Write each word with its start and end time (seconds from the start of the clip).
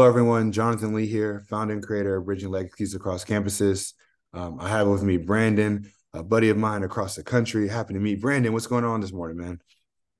Hello, 0.00 0.08
everyone. 0.08 0.50
Jonathan 0.50 0.94
Lee 0.94 1.04
here, 1.04 1.44
founder 1.50 1.74
and 1.74 1.82
creator 1.82 2.16
of 2.16 2.24
Bridging 2.24 2.48
Legacies 2.48 2.94
Across 2.94 3.26
Campuses. 3.26 3.92
Um, 4.32 4.58
I 4.58 4.70
have 4.70 4.88
with 4.88 5.02
me 5.02 5.18
Brandon, 5.18 5.92
a 6.14 6.22
buddy 6.22 6.48
of 6.48 6.56
mine 6.56 6.84
across 6.84 7.16
the 7.16 7.22
country. 7.22 7.68
Happy 7.68 7.92
to 7.92 8.00
meet 8.00 8.22
Brandon. 8.22 8.54
What's 8.54 8.66
going 8.66 8.86
on 8.86 9.02
this 9.02 9.12
morning, 9.12 9.36
man? 9.36 9.60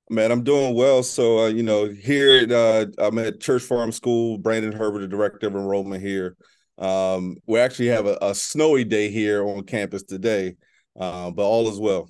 Man, 0.07 0.31
I'm 0.31 0.43
doing 0.43 0.75
well. 0.75 1.01
So, 1.01 1.45
uh, 1.45 1.47
you 1.47 1.63
know, 1.63 1.89
here 1.89 2.43
at, 2.43 2.51
uh, 2.51 2.85
I'm 2.99 3.17
at 3.17 3.41
Church 3.41 3.63
Farm 3.63 3.91
School. 3.91 4.37
Brandon 4.37 4.71
Herbert, 4.71 4.99
the 4.99 5.07
director 5.07 5.47
of 5.47 5.55
enrollment 5.55 6.03
here. 6.03 6.37
Um, 6.77 7.37
we 7.47 7.57
actually 7.59 7.87
have 7.87 8.05
a, 8.05 8.19
a, 8.21 8.35
snowy 8.35 8.83
day 8.83 9.09
here 9.09 9.43
on 9.43 9.63
campus 9.63 10.03
today, 10.03 10.57
uh, 10.99 11.31
but 11.31 11.41
all 11.41 11.67
is 11.69 11.79
well. 11.79 12.07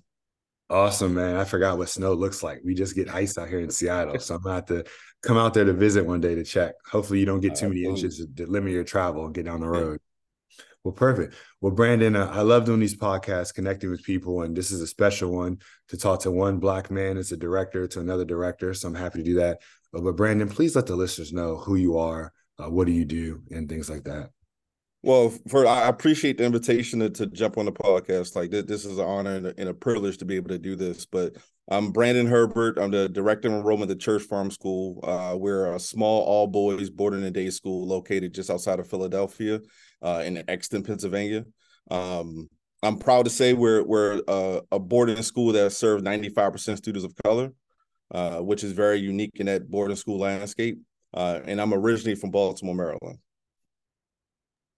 Awesome, 0.70 1.14
man. 1.14 1.38
I 1.38 1.46
forgot 1.46 1.78
what 1.78 1.88
snow 1.88 2.16
looks 2.16 2.44
like. 2.44 2.60
We 2.66 2.74
just 2.74 2.96
get 2.96 3.08
ice 3.08 3.38
out 3.38 3.48
here 3.48 3.62
in 3.62 3.70
Seattle. 3.70 4.20
So 4.20 4.36
I'm 4.36 4.42
going 4.42 4.62
to 4.62 4.74
have 4.74 4.84
to 4.86 4.92
come 5.22 5.38
out 5.38 5.54
there 5.54 5.66
to 5.66 5.74
visit 5.74 6.06
one 6.06 6.22
day 6.22 6.36
to 6.36 6.44
check. 6.44 6.76
Hopefully, 6.90 7.20
you 7.20 7.26
don't 7.26 7.40
get 7.40 7.56
too 7.56 7.70
many 7.70 7.84
inches 7.84 8.26
to 8.36 8.46
limit 8.48 8.74
your 8.74 8.84
travel 8.84 9.26
and 9.26 9.34
get 9.34 9.46
down 9.46 9.62
the 9.62 9.70
road. 9.70 10.00
Well, 10.84 10.94
perfect. 10.94 11.36
Well, 11.60 11.72
Brandon, 11.72 12.16
uh, 12.16 12.32
I 12.34 12.42
love 12.42 12.66
doing 12.66 12.80
these 12.80 12.98
podcasts, 12.98 13.54
connecting 13.54 13.92
with 13.92 14.04
people, 14.04 14.42
and 14.42 14.56
this 14.56 14.72
is 14.72 14.82
a 14.82 14.88
special 14.88 15.32
one 15.32 15.60
to 15.90 15.98
talk 15.98 16.22
to 16.22 16.32
one 16.32 16.58
black 16.58 16.90
man 16.90 17.18
as 17.18 17.32
a 17.32 17.38
director 17.38 17.88
to 17.88 18.00
another 18.00 18.26
director. 18.26 18.74
So 18.74 18.88
I'm 18.88 18.96
happy 18.96 19.20
to 19.20 19.24
do 19.24 19.36
that. 19.36 19.60
But, 19.94 20.04
but 20.04 20.16
Brandon, 20.16 20.50
please 20.50 20.76
let 20.76 20.88
the 20.88 20.96
listeners 20.96 21.34
know 21.34 21.58
who 21.58 21.76
you 21.76 22.00
are, 22.00 22.34
uh, 22.58 22.70
what 22.70 22.88
do 22.88 22.94
you 22.94 23.06
do, 23.06 23.44
and 23.52 23.70
things 23.70 23.92
like 23.92 24.06
that. 24.06 24.32
Well, 25.04 25.34
for 25.48 25.66
I 25.66 25.88
appreciate 25.88 26.38
the 26.38 26.46
invitation 26.46 27.00
to, 27.00 27.10
to 27.10 27.26
jump 27.26 27.58
on 27.58 27.66
the 27.66 27.72
podcast. 27.72 28.36
Like 28.36 28.52
this, 28.52 28.86
is 28.86 29.00
an 29.00 29.06
honor 29.06 29.36
and 29.36 29.48
a, 29.48 29.54
and 29.58 29.70
a, 29.70 29.74
privilege 29.74 30.20
to 30.20 30.26
be 30.26 30.36
able 30.36 30.50
to 30.50 30.60
do 30.60 30.76
this. 30.76 31.08
But 31.08 31.38
I'm 31.68 31.92
Brandon 31.92 32.28
Herbert. 32.28 32.78
I'm 32.78 32.92
the 32.92 33.10
director 33.10 33.48
of 33.48 33.56
enrollment 33.56 33.90
at 33.90 34.00
Church 34.00 34.22
Farm 34.22 34.52
School. 34.52 35.00
Uh, 35.04 35.36
we're 35.38 35.74
a 35.74 35.80
small 35.80 36.22
all 36.22 36.46
boys 36.46 36.92
boarding 36.92 37.24
and 37.24 37.34
day 37.34 37.50
school 37.50 37.88
located 37.88 38.36
just 38.36 38.52
outside 38.52 38.80
of 38.80 38.88
Philadelphia, 38.88 39.60
uh, 40.04 40.22
in 40.24 40.44
Exton, 40.48 40.84
Pennsylvania. 40.84 41.46
Um, 41.90 42.48
I'm 42.84 43.00
proud 43.00 43.26
to 43.26 43.32
say 43.32 43.54
we're 43.54 43.84
we're 43.84 44.22
a 44.28 44.80
boarding 44.80 45.22
school 45.24 45.52
that 45.54 45.72
serves 45.72 46.04
95% 46.04 46.78
students 46.78 47.06
of 47.06 47.16
color, 47.24 47.54
uh, 48.12 48.38
which 48.38 48.64
is 48.64 48.74
very 48.74 49.00
unique 49.00 49.32
in 49.36 49.48
that 49.48 49.68
boarding 49.68 49.96
school 49.96 50.20
landscape. 50.20 50.78
Uh, 51.12 51.40
and 51.46 51.60
I'm 51.60 51.74
originally 51.74 52.16
from 52.16 52.30
Baltimore, 52.30 52.76
Maryland. 52.76 53.18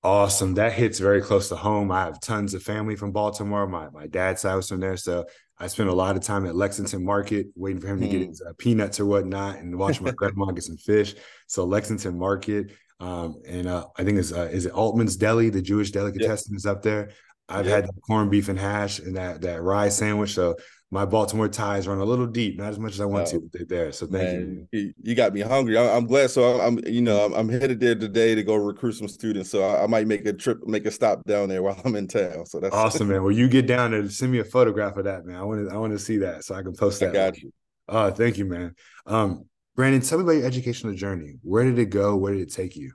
Awesome. 0.04 0.56
That 0.56 0.74
hits 0.74 1.00
very 1.00 1.22
close 1.22 1.48
to 1.50 1.56
home. 1.56 1.90
I 1.90 2.02
have 2.02 2.20
tons 2.20 2.54
of 2.54 2.62
family 2.62 2.96
from 2.96 3.14
Baltimore. 3.14 3.66
My 3.68 3.90
my 3.90 4.08
dad's 4.08 4.42
side 4.42 4.56
was 4.56 4.68
from 4.68 4.82
there. 4.82 4.98
So 4.98 5.26
I 5.58 5.68
spent 5.68 5.88
a 5.88 5.94
lot 5.94 6.18
of 6.18 6.24
time 6.24 6.46
at 6.46 6.56
Lexington 6.56 7.06
Market 7.06 7.48
waiting 7.56 7.80
for 7.80 7.88
him 7.88 8.02
to 8.02 8.08
get 8.08 8.22
hmm. 8.22 8.30
his 8.30 8.42
uh, 8.42 8.52
peanuts 8.58 9.00
or 9.00 9.06
whatnot 9.06 9.60
and 9.60 9.78
watch 9.78 10.02
my 10.02 10.12
grandma 10.16 10.52
get 10.52 10.64
some 10.64 10.76
fish. 10.76 11.16
So 11.48 11.64
Lexington 11.64 12.18
Market. 12.18 12.74
Um, 13.00 13.42
and 13.48 13.68
uh, 13.68 13.88
I 13.98 14.04
think 14.04 14.18
it's 14.18 14.34
uh, 14.34 14.50
is 14.52 14.66
it 14.66 14.74
Attman's 14.74 15.16
Deli, 15.16 15.50
the 15.50 15.62
Jewish 15.62 15.92
delicatessen 15.92 16.54
yep. 16.54 16.58
is 16.58 16.66
up 16.66 16.82
there. 16.82 17.12
I've 17.48 17.66
had 17.66 17.90
corned 18.08 18.32
beef 18.32 18.50
and 18.50 18.60
hash 18.60 19.00
and 19.00 19.16
that 19.16 19.42
that 19.42 19.62
rye 19.62 19.90
sandwich. 19.90 20.34
So 20.34 20.56
my 20.94 21.06
Baltimore 21.06 21.50
ties 21.50 21.88
run 21.88 21.98
a 21.98 22.06
little 22.06 22.28
deep, 22.28 22.60
not 22.60 22.70
as 22.70 22.78
much 22.78 22.94
as 22.94 23.02
I 23.02 23.06
want 23.06 23.26
to 23.30 23.40
but 23.40 23.52
they're 23.52 23.66
there. 23.66 23.92
So 23.92 24.06
thank 24.06 24.40
man, 24.40 24.68
you. 24.72 24.94
You 25.02 25.16
got 25.16 25.34
me 25.34 25.42
hungry. 25.42 25.76
I'm, 25.76 26.06
glad. 26.06 26.30
So 26.30 26.62
I'm, 26.62 26.80
you 26.86 27.02
know, 27.02 27.26
I'm, 27.26 27.34
I'm, 27.34 27.50
headed 27.50 27.80
there 27.80 27.96
today 27.96 28.36
to 28.36 28.44
go 28.44 28.56
recruit 28.56 28.94
some 28.94 29.08
students. 29.08 29.50
So 29.50 29.64
I, 29.64 29.84
I, 29.84 29.88
might 29.88 30.06
make 30.06 30.24
a 30.28 30.34
trip, 30.34 30.66
make 30.68 30.86
a 30.86 30.92
stop 30.92 31.24
down 31.26 31.50
there 31.50 31.64
while 31.64 31.82
I'm 31.84 31.96
in 31.96 32.08
town. 32.08 32.46
So 32.46 32.60
that's 32.60 32.76
awesome, 32.76 33.08
man. 33.08 33.24
Well, 33.24 33.32
you 33.32 33.50
get 33.50 33.66
down 33.66 33.90
there, 33.90 34.08
send 34.08 34.32
me 34.32 34.38
a 34.38 34.44
photograph 34.44 34.96
of 34.98 35.06
that, 35.06 35.26
man. 35.26 35.36
I 35.36 35.44
want 35.44 35.68
to, 35.68 35.74
I 35.74 35.78
want 35.80 35.94
to 35.94 36.00
see 36.00 36.18
that 36.18 36.46
so 36.46 36.54
I 36.54 36.62
can 36.62 36.76
post 36.76 37.00
that. 37.00 37.10
I 37.10 37.14
got 37.14 37.38
you. 37.40 37.52
Oh, 37.90 38.12
thank 38.12 38.38
you, 38.38 38.46
man. 38.46 38.76
Um, 39.08 39.46
Brandon, 39.76 40.02
tell 40.02 40.20
me 40.20 40.24
about 40.24 40.34
your 40.34 40.46
educational 40.46 40.94
journey. 40.94 41.38
Where 41.42 41.64
did 41.64 41.80
it 41.80 41.88
go? 41.88 42.16
Where 42.16 42.34
did 42.34 42.44
it 42.44 42.54
take 42.54 42.76
you? 42.76 42.94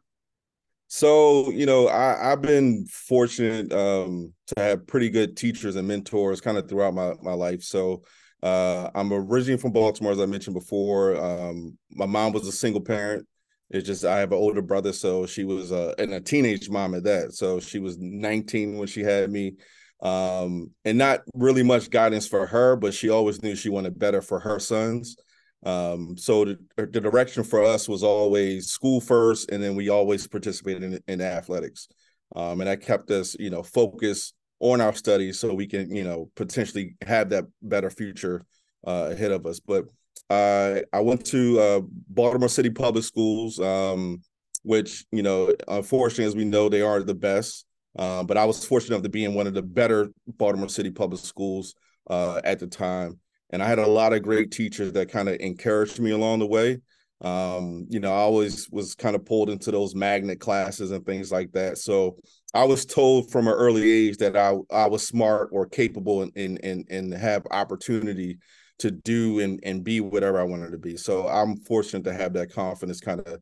So, 0.88 1.50
you 1.50 1.66
know, 1.66 1.88
I, 1.88 2.32
I've 2.32 2.40
been 2.40 2.86
fortunate 2.86 3.72
um, 3.72 4.32
to 4.48 4.62
have 4.62 4.86
pretty 4.86 5.10
good 5.10 5.36
teachers 5.36 5.76
and 5.76 5.86
mentors 5.86 6.40
kind 6.40 6.56
of 6.56 6.68
throughout 6.68 6.94
my, 6.94 7.12
my 7.22 7.34
life. 7.34 7.62
So, 7.62 8.02
uh, 8.42 8.88
I'm 8.94 9.12
originally 9.12 9.60
from 9.60 9.72
Baltimore, 9.72 10.12
as 10.12 10.20
I 10.20 10.26
mentioned 10.26 10.54
before. 10.54 11.16
Um, 11.16 11.76
my 11.90 12.06
mom 12.06 12.32
was 12.32 12.46
a 12.46 12.52
single 12.52 12.80
parent. 12.80 13.26
It's 13.70 13.86
just 13.86 14.04
I 14.04 14.18
have 14.20 14.32
an 14.32 14.38
older 14.38 14.62
brother, 14.62 14.92
so 14.94 15.26
she 15.26 15.44
was 15.44 15.72
uh, 15.72 15.92
and 15.98 16.14
a 16.14 16.20
teenage 16.20 16.70
mom 16.70 16.94
at 16.94 17.04
that. 17.04 17.34
So 17.34 17.60
she 17.60 17.80
was 17.80 17.98
19 17.98 18.78
when 18.78 18.86
she 18.86 19.02
had 19.02 19.30
me, 19.30 19.56
um, 20.00 20.70
and 20.86 20.96
not 20.96 21.20
really 21.34 21.62
much 21.62 21.90
guidance 21.90 22.26
for 22.26 22.46
her, 22.46 22.76
but 22.76 22.94
she 22.94 23.10
always 23.10 23.42
knew 23.42 23.54
she 23.54 23.68
wanted 23.68 23.98
better 23.98 24.22
for 24.22 24.40
her 24.40 24.58
sons. 24.58 25.16
Um, 25.64 26.16
so 26.16 26.44
the, 26.44 26.58
the 26.76 27.00
direction 27.00 27.42
for 27.42 27.64
us 27.64 27.88
was 27.88 28.02
always 28.02 28.68
school 28.68 29.00
first, 29.00 29.50
and 29.50 29.62
then 29.62 29.74
we 29.74 29.88
always 29.88 30.26
participated 30.26 30.82
in, 30.82 31.00
in 31.08 31.20
athletics, 31.20 31.88
um, 32.36 32.60
and 32.60 32.68
that 32.68 32.80
kept 32.80 33.10
us, 33.10 33.36
you 33.38 33.50
know, 33.50 33.62
focused 33.62 34.34
on 34.60 34.80
our 34.80 34.94
studies 34.94 35.38
so 35.38 35.54
we 35.54 35.66
can, 35.66 35.94
you 35.94 36.04
know, 36.04 36.30
potentially 36.36 36.96
have 37.06 37.30
that 37.30 37.44
better 37.62 37.90
future 37.90 38.44
uh, 38.86 39.10
ahead 39.12 39.32
of 39.32 39.46
us. 39.46 39.60
But 39.60 39.86
I 40.30 40.84
I 40.92 41.00
went 41.00 41.24
to 41.26 41.60
uh, 41.60 41.80
Baltimore 42.08 42.48
City 42.48 42.70
Public 42.70 43.04
Schools, 43.04 43.58
um, 43.58 44.22
which 44.62 45.06
you 45.10 45.22
know, 45.22 45.52
unfortunately, 45.66 46.26
as 46.26 46.36
we 46.36 46.44
know, 46.44 46.68
they 46.68 46.82
are 46.82 47.02
the 47.02 47.14
best. 47.14 47.64
Uh, 47.98 48.22
but 48.22 48.36
I 48.36 48.44
was 48.44 48.64
fortunate 48.64 48.94
enough 48.94 49.02
to 49.04 49.08
be 49.08 49.24
in 49.24 49.34
one 49.34 49.48
of 49.48 49.54
the 49.54 49.62
better 49.62 50.10
Baltimore 50.26 50.68
City 50.68 50.90
Public 50.90 51.20
Schools 51.20 51.74
uh, 52.08 52.40
at 52.44 52.60
the 52.60 52.68
time 52.68 53.18
and 53.50 53.62
I 53.62 53.66
had 53.66 53.78
a 53.78 53.86
lot 53.86 54.12
of 54.12 54.22
great 54.22 54.50
teachers 54.50 54.92
that 54.92 55.10
kind 55.10 55.28
of 55.28 55.36
encouraged 55.40 56.00
me 56.00 56.10
along 56.10 56.40
the 56.40 56.46
way. 56.46 56.80
Um, 57.20 57.86
you 57.88 57.98
know, 57.98 58.12
I 58.12 58.18
always 58.18 58.68
was 58.70 58.94
kind 58.94 59.16
of 59.16 59.24
pulled 59.24 59.50
into 59.50 59.70
those 59.72 59.94
magnet 59.94 60.38
classes 60.38 60.92
and 60.92 61.04
things 61.04 61.32
like 61.32 61.50
that. 61.52 61.78
So 61.78 62.16
I 62.54 62.64
was 62.64 62.86
told 62.86 63.32
from 63.32 63.48
an 63.48 63.54
early 63.54 63.90
age 63.90 64.18
that 64.18 64.36
I 64.36 64.54
I 64.70 64.86
was 64.86 65.06
smart 65.06 65.50
or 65.52 65.66
capable 65.66 66.22
and 66.22 66.32
and 66.36 66.60
and, 66.62 66.86
and 66.90 67.12
have 67.14 67.44
opportunity 67.50 68.38
to 68.78 68.90
do 68.92 69.40
and, 69.40 69.58
and 69.64 69.82
be 69.82 70.00
whatever 70.00 70.40
I 70.40 70.44
wanted 70.44 70.70
to 70.70 70.78
be. 70.78 70.96
So 70.96 71.26
I'm 71.26 71.56
fortunate 71.56 72.04
to 72.04 72.12
have 72.12 72.32
that 72.34 72.52
confidence 72.52 73.00
kind 73.00 73.20
of 73.20 73.40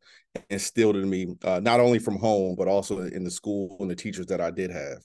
instilled 0.49 0.97
in 0.97 1.09
me, 1.09 1.35
uh, 1.45 1.61
not 1.61 1.79
only 1.79 1.99
from 1.99 2.17
home, 2.17 2.55
but 2.57 2.69
also 2.69 3.01
in 3.01 3.23
the 3.23 3.31
school 3.31 3.77
and 3.81 3.91
the 3.91 3.95
teachers 3.95 4.27
that 4.27 4.41
I 4.41 4.51
did 4.51 4.71
have. 4.71 4.99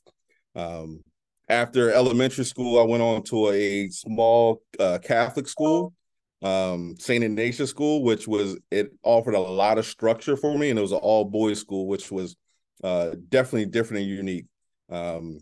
Um, 0.56 1.04
after 1.52 1.92
elementary 1.92 2.46
school, 2.46 2.80
I 2.80 2.84
went 2.84 3.04
on 3.04 3.24
to 3.24 3.50
a 3.50 3.90
small 3.90 4.62
uh, 4.80 5.00
Catholic 5.04 5.48
school, 5.48 5.94
um, 6.42 6.96
St. 6.98 7.24
Ignatius 7.24 7.70
School, 7.70 8.04
which 8.04 8.28
was 8.28 8.58
it 8.72 8.92
offered 9.04 9.36
a 9.36 9.40
lot 9.40 9.78
of 9.78 9.86
structure 9.86 10.38
for 10.38 10.58
me, 10.58 10.70
and 10.70 10.80
it 10.80 10.82
was 10.82 10.94
an 10.94 11.00
all 11.00 11.26
boys 11.26 11.60
school, 11.60 11.88
which 11.88 12.10
was 12.10 12.38
uh, 12.84 13.12
definitely 13.30 13.66
different 13.66 14.04
and 14.04 14.12
unique. 14.12 14.46
Um, 14.90 15.40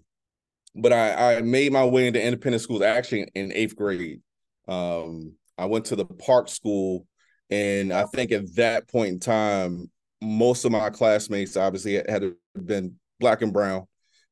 but 0.76 0.92
I, 0.92 1.38
I 1.38 1.42
made 1.42 1.72
my 1.72 1.86
way 1.86 2.08
into 2.08 2.24
independent 2.24 2.64
schools 2.64 2.82
actually 2.82 3.28
in 3.36 3.54
eighth 3.54 3.76
grade. 3.76 4.22
Um, 4.68 5.34
I 5.58 5.66
went 5.66 5.86
to 5.86 5.96
the 5.96 6.06
Park 6.06 6.50
School, 6.50 7.06
and 7.52 7.94
I 7.94 8.06
think 8.06 8.32
at 8.32 8.56
that 8.56 8.90
point 8.90 9.10
in 9.10 9.20
time, 9.20 9.92
most 10.22 10.66
of 10.66 10.72
my 10.72 10.90
classmates 10.90 11.56
obviously 11.56 11.94
had 11.94 12.34
been 12.66 12.96
black 13.20 13.42
and 13.42 13.54
brown. 13.54 13.86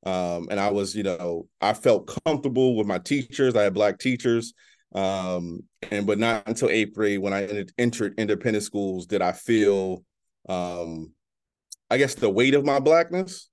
Um, 0.06 0.48
and 0.50 0.60
I 0.60 0.72
was, 0.72 0.96
you 0.96 1.04
know, 1.04 1.48
I 1.60 1.74
felt 1.74 2.12
comfortable 2.26 2.76
with 2.76 2.88
my 2.88 3.00
teachers. 3.00 3.56
I 3.56 3.64
had 3.64 3.74
black 3.74 4.00
teachers. 4.00 4.54
Um, 4.94 5.64
and 5.92 6.08
but 6.08 6.18
not 6.18 6.48
until 6.48 6.70
eighth 6.70 6.94
grade 6.94 7.20
when 7.20 7.34
I 7.34 7.66
entered 7.78 8.14
independent 8.18 8.64
schools 8.64 9.06
did 9.06 9.22
I 9.22 9.34
feel 9.34 10.04
um 10.48 11.12
I 11.90 11.98
guess 11.98 12.16
the 12.16 12.30
weight 12.30 12.56
of 12.56 12.66
my 12.66 12.80
blackness 12.80 13.50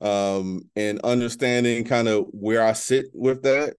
um 0.00 0.62
and 0.74 1.00
understanding 1.02 1.84
kind 1.84 2.08
of 2.08 2.26
where 2.32 2.62
I 2.62 2.72
sit 2.72 3.06
with 3.14 3.42
that. 3.42 3.74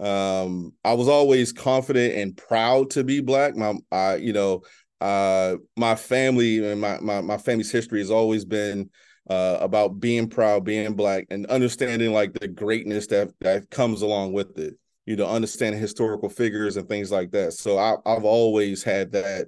Um, 0.00 0.74
I 0.84 0.94
was 0.94 1.08
always 1.08 1.52
confident 1.52 2.14
and 2.14 2.36
proud 2.36 2.90
to 2.90 3.04
be 3.04 3.20
black. 3.20 3.56
My 3.56 3.74
I, 3.90 4.16
you 4.16 4.32
know, 4.32 4.62
uh 5.00 5.56
my 5.76 5.94
family 5.94 6.70
and 6.70 6.80
my 6.80 6.98
my 7.00 7.20
my 7.20 7.38
family's 7.38 7.70
history 7.70 8.00
has 8.00 8.10
always 8.10 8.44
been 8.44 8.90
uh, 9.28 9.58
about 9.60 10.00
being 10.00 10.28
proud, 10.28 10.64
being 10.64 10.94
black, 10.94 11.26
and 11.30 11.46
understanding 11.46 12.12
like 12.12 12.32
the 12.32 12.48
greatness 12.48 13.06
that 13.08 13.28
that 13.40 13.70
comes 13.70 14.02
along 14.02 14.32
with 14.32 14.58
it. 14.58 14.74
You 15.06 15.16
know, 15.16 15.26
understanding 15.26 15.80
historical 15.80 16.28
figures 16.28 16.76
and 16.76 16.88
things 16.88 17.10
like 17.10 17.30
that. 17.30 17.52
So 17.54 17.78
I, 17.78 17.96
have 18.06 18.24
always 18.24 18.82
had 18.82 19.12
that 19.12 19.46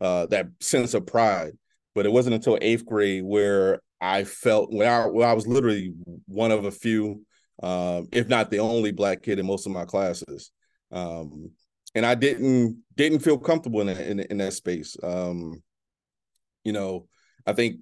uh, 0.00 0.26
that 0.26 0.48
sense 0.60 0.94
of 0.94 1.06
pride. 1.06 1.52
But 1.94 2.06
it 2.06 2.12
wasn't 2.12 2.34
until 2.34 2.58
eighth 2.62 2.86
grade 2.86 3.24
where 3.24 3.80
I 4.00 4.24
felt 4.24 4.72
when 4.72 4.88
I, 4.88 5.06
when 5.06 5.28
I 5.28 5.34
was 5.34 5.46
literally 5.46 5.92
one 6.26 6.50
of 6.50 6.64
a 6.64 6.70
few, 6.70 7.24
um, 7.62 8.08
if 8.12 8.28
not 8.28 8.50
the 8.50 8.60
only 8.60 8.92
black 8.92 9.22
kid 9.22 9.38
in 9.38 9.46
most 9.46 9.66
of 9.66 9.72
my 9.72 9.84
classes. 9.84 10.50
Um, 10.90 11.50
and 11.94 12.06
I 12.06 12.14
didn't 12.14 12.82
didn't 12.96 13.20
feel 13.20 13.38
comfortable 13.38 13.80
in 13.80 13.86
that, 13.88 14.00
in, 14.06 14.20
in 14.20 14.38
that 14.38 14.52
space. 14.52 14.96
Um, 15.02 15.62
you 16.64 16.72
know, 16.72 17.06
I 17.46 17.52
think 17.52 17.80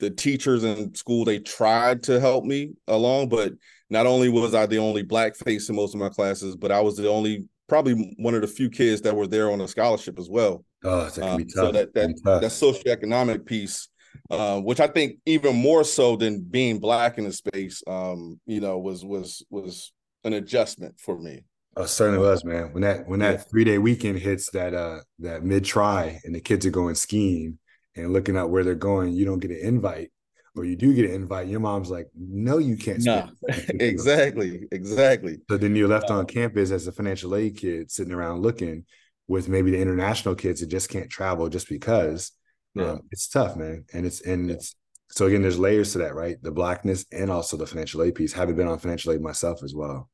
the 0.00 0.10
teachers 0.10 0.64
in 0.64 0.94
school 0.94 1.24
they 1.24 1.38
tried 1.38 2.04
to 2.04 2.20
help 2.20 2.44
me 2.44 2.72
along 2.86 3.28
but 3.28 3.52
not 3.90 4.06
only 4.06 4.28
was 4.28 4.54
i 4.54 4.64
the 4.64 4.78
only 4.78 5.02
black 5.02 5.34
face 5.34 5.68
in 5.68 5.74
most 5.74 5.92
of 5.92 5.98
my 5.98 6.08
classes 6.08 6.54
but 6.54 6.70
i 6.70 6.80
was 6.80 6.96
the 6.96 7.08
only 7.08 7.44
probably 7.68 8.14
one 8.16 8.32
of 8.32 8.40
the 8.40 8.46
few 8.46 8.70
kids 8.70 9.00
that 9.00 9.16
were 9.16 9.26
there 9.26 9.50
on 9.50 9.60
a 9.60 9.66
scholarship 9.66 10.16
as 10.16 10.30
well 10.30 10.64
oh 10.84 11.06
that 11.06 11.14
can 11.14 11.36
be 11.36 11.42
um, 11.42 11.48
tough. 11.48 11.64
so 11.64 11.72
that 11.72 11.92
that, 11.94 12.10
that 12.24 12.42
socioeconomic 12.44 13.44
piece 13.44 13.88
uh, 14.30 14.60
which 14.60 14.80
I 14.80 14.86
think 14.86 15.18
even 15.26 15.56
more 15.56 15.84
so 15.84 16.16
than 16.16 16.42
being 16.42 16.78
black 16.78 17.18
in 17.18 17.24
the 17.24 17.32
space, 17.32 17.82
um, 17.86 18.40
you 18.46 18.60
know, 18.60 18.78
was 18.78 19.04
was 19.04 19.44
was 19.50 19.92
an 20.24 20.34
adjustment 20.34 20.98
for 21.00 21.18
me. 21.18 21.44
Oh, 21.78 21.86
certainly 21.86 22.18
was, 22.18 22.44
man. 22.44 22.72
When 22.72 22.82
that 22.82 23.06
when 23.06 23.20
that 23.20 23.32
yeah. 23.32 23.44
three 23.50 23.62
day 23.62 23.78
weekend 23.78 24.18
hits 24.18 24.50
that 24.50 24.74
uh 24.74 24.98
that 25.20 25.44
mid 25.44 25.64
try 25.64 26.20
and 26.24 26.34
the 26.34 26.40
kids 26.40 26.66
are 26.66 26.70
going 26.70 26.96
skiing 26.96 27.58
and 27.94 28.12
looking 28.12 28.36
at 28.36 28.50
where 28.50 28.64
they're 28.64 28.74
going, 28.74 29.12
you 29.12 29.24
don't 29.24 29.38
get 29.38 29.52
an 29.52 29.60
invite, 29.62 30.10
or 30.56 30.64
you 30.64 30.74
do 30.74 30.92
get 30.92 31.04
an 31.04 31.14
invite. 31.14 31.46
Your 31.46 31.60
mom's 31.60 31.88
like, 31.88 32.08
"No, 32.16 32.58
you 32.58 32.76
can't." 32.76 33.04
No, 33.04 33.30
exactly, 33.68 34.66
exactly. 34.72 35.38
So 35.48 35.56
then 35.56 35.76
you're 35.76 35.86
left 35.86 36.10
on 36.10 36.26
campus 36.26 36.72
as 36.72 36.88
a 36.88 36.92
financial 36.92 37.36
aid 37.36 37.56
kid, 37.56 37.92
sitting 37.92 38.12
around 38.12 38.42
looking 38.42 38.84
with 39.28 39.48
maybe 39.48 39.70
the 39.70 39.80
international 39.80 40.34
kids 40.34 40.60
that 40.60 40.66
just 40.66 40.90
can't 40.90 41.08
travel 41.08 41.48
just 41.48 41.68
because. 41.68 42.32
Yeah. 42.74 42.92
Um, 42.92 43.00
it's 43.12 43.28
tough, 43.28 43.56
man, 43.56 43.84
and 43.94 44.04
it's 44.04 44.20
and 44.22 44.48
yeah. 44.48 44.56
it's 44.56 44.74
so 45.10 45.26
again. 45.26 45.42
There's 45.42 45.60
layers 45.60 45.92
to 45.92 45.98
that, 45.98 46.16
right? 46.16 46.36
The 46.42 46.50
blackness 46.50 47.06
and 47.12 47.30
also 47.30 47.56
the 47.56 47.66
financial 47.68 48.02
aid 48.02 48.16
piece. 48.16 48.32
Having 48.32 48.56
been 48.56 48.68
on 48.68 48.80
financial 48.80 49.12
aid 49.12 49.20
myself 49.20 49.62
as 49.62 49.74
well. 49.74 50.10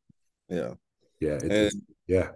Yeah, 0.49 0.75
yeah, 1.24 1.38
and, 1.42 1.72
yeah. 2.06 2.28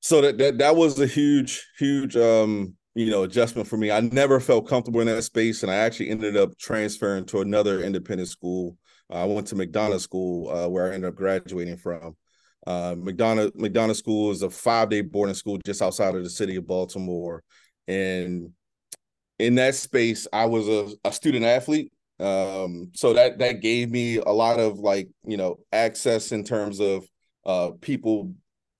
So 0.00 0.20
that, 0.20 0.38
that 0.38 0.58
that 0.58 0.76
was 0.76 0.98
a 1.00 1.06
huge, 1.06 1.66
huge 1.78 2.16
um, 2.16 2.74
you 2.94 3.10
know, 3.10 3.22
adjustment 3.22 3.68
for 3.68 3.76
me. 3.76 3.90
I 3.90 4.00
never 4.00 4.40
felt 4.40 4.68
comfortable 4.68 5.00
in 5.00 5.06
that 5.06 5.22
space, 5.22 5.62
and 5.62 5.70
I 5.70 5.76
actually 5.76 6.10
ended 6.10 6.36
up 6.36 6.56
transferring 6.58 7.24
to 7.26 7.40
another 7.40 7.82
independent 7.82 8.28
school. 8.28 8.76
Uh, 9.10 9.22
I 9.22 9.24
went 9.24 9.46
to 9.48 9.54
McDonogh 9.54 10.00
School, 10.00 10.50
uh, 10.50 10.68
where 10.68 10.90
I 10.90 10.94
ended 10.94 11.08
up 11.08 11.14
graduating 11.14 11.76
from. 11.76 12.16
Uh, 12.66 12.94
McDonogh 12.94 13.50
McDonogh 13.56 13.96
School 13.96 14.30
is 14.30 14.42
a 14.42 14.50
five 14.50 14.90
day 14.90 15.00
boarding 15.00 15.34
school 15.34 15.58
just 15.64 15.82
outside 15.82 16.14
of 16.14 16.24
the 16.24 16.30
city 16.30 16.56
of 16.56 16.66
Baltimore, 16.66 17.42
and 17.88 18.50
in 19.38 19.56
that 19.56 19.74
space, 19.74 20.26
I 20.32 20.46
was 20.46 20.68
a, 20.68 20.88
a 21.04 21.12
student 21.12 21.44
athlete. 21.44 21.92
Um, 22.20 22.92
so 22.94 23.14
that 23.14 23.38
that 23.38 23.60
gave 23.60 23.90
me 23.90 24.18
a 24.18 24.30
lot 24.30 24.60
of 24.60 24.78
like 24.78 25.08
you 25.26 25.36
know 25.36 25.58
access 25.72 26.30
in 26.30 26.44
terms 26.44 26.78
of 26.78 27.04
uh, 27.44 27.70
people, 27.80 28.34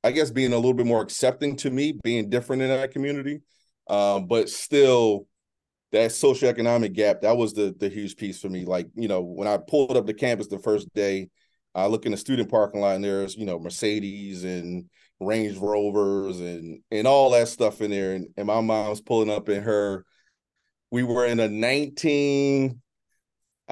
I 0.05 0.13
guess, 0.13 0.31
being 0.31 0.53
a 0.53 0.57
little 0.57 0.75
bit 0.75 0.87
more 0.87 1.03
accepting 1.03 1.57
to 1.57 1.71
me, 1.71 1.93
being 1.93 2.31
different 2.31 2.63
in 2.63 2.69
that 2.69 2.93
community. 2.93 3.41
Um, 3.89 4.27
but 4.27 4.49
still, 4.49 5.27
that 5.93 6.11
socioeconomic 6.11 6.95
gap 6.95 7.21
that 7.21 7.37
was 7.37 7.53
the 7.53 7.75
the 7.79 7.89
huge 7.89 8.17
piece 8.17 8.41
for 8.41 8.49
me. 8.49 8.65
Like 8.65 8.89
you 8.95 9.09
know, 9.09 9.21
when 9.21 9.47
I 9.47 9.59
pulled 9.59 9.97
up 9.97 10.07
the 10.07 10.15
campus 10.15 10.49
the 10.49 10.59
first 10.59 10.93
day, 10.95 11.29
I 11.75 11.87
look 11.87 12.07
in 12.07 12.13
the 12.13 12.19
student 12.19 12.51
parking 12.51 12.81
lot 12.81 12.97
and 12.97 13.05
there's 13.05 13.37
you 13.37 13.47
know 13.47 13.59
Mercedes 13.59 14.45
and 14.45 14.87
Range 15.21 15.57
Rovers 15.57 16.41
and 16.41 16.81
and 16.91 17.07
all 17.07 17.31
that 17.31 17.49
stuff 17.49 17.81
in 17.81 17.91
there, 17.91 18.15
and, 18.15 18.29
and 18.37 18.47
my 18.47 18.61
mom's 18.61 19.01
pulling 19.01 19.31
up 19.31 19.49
in 19.49 19.63
her. 19.63 20.05
We 20.91 21.03
were 21.03 21.27
in 21.27 21.41
a 21.41 21.49
19 21.49 22.81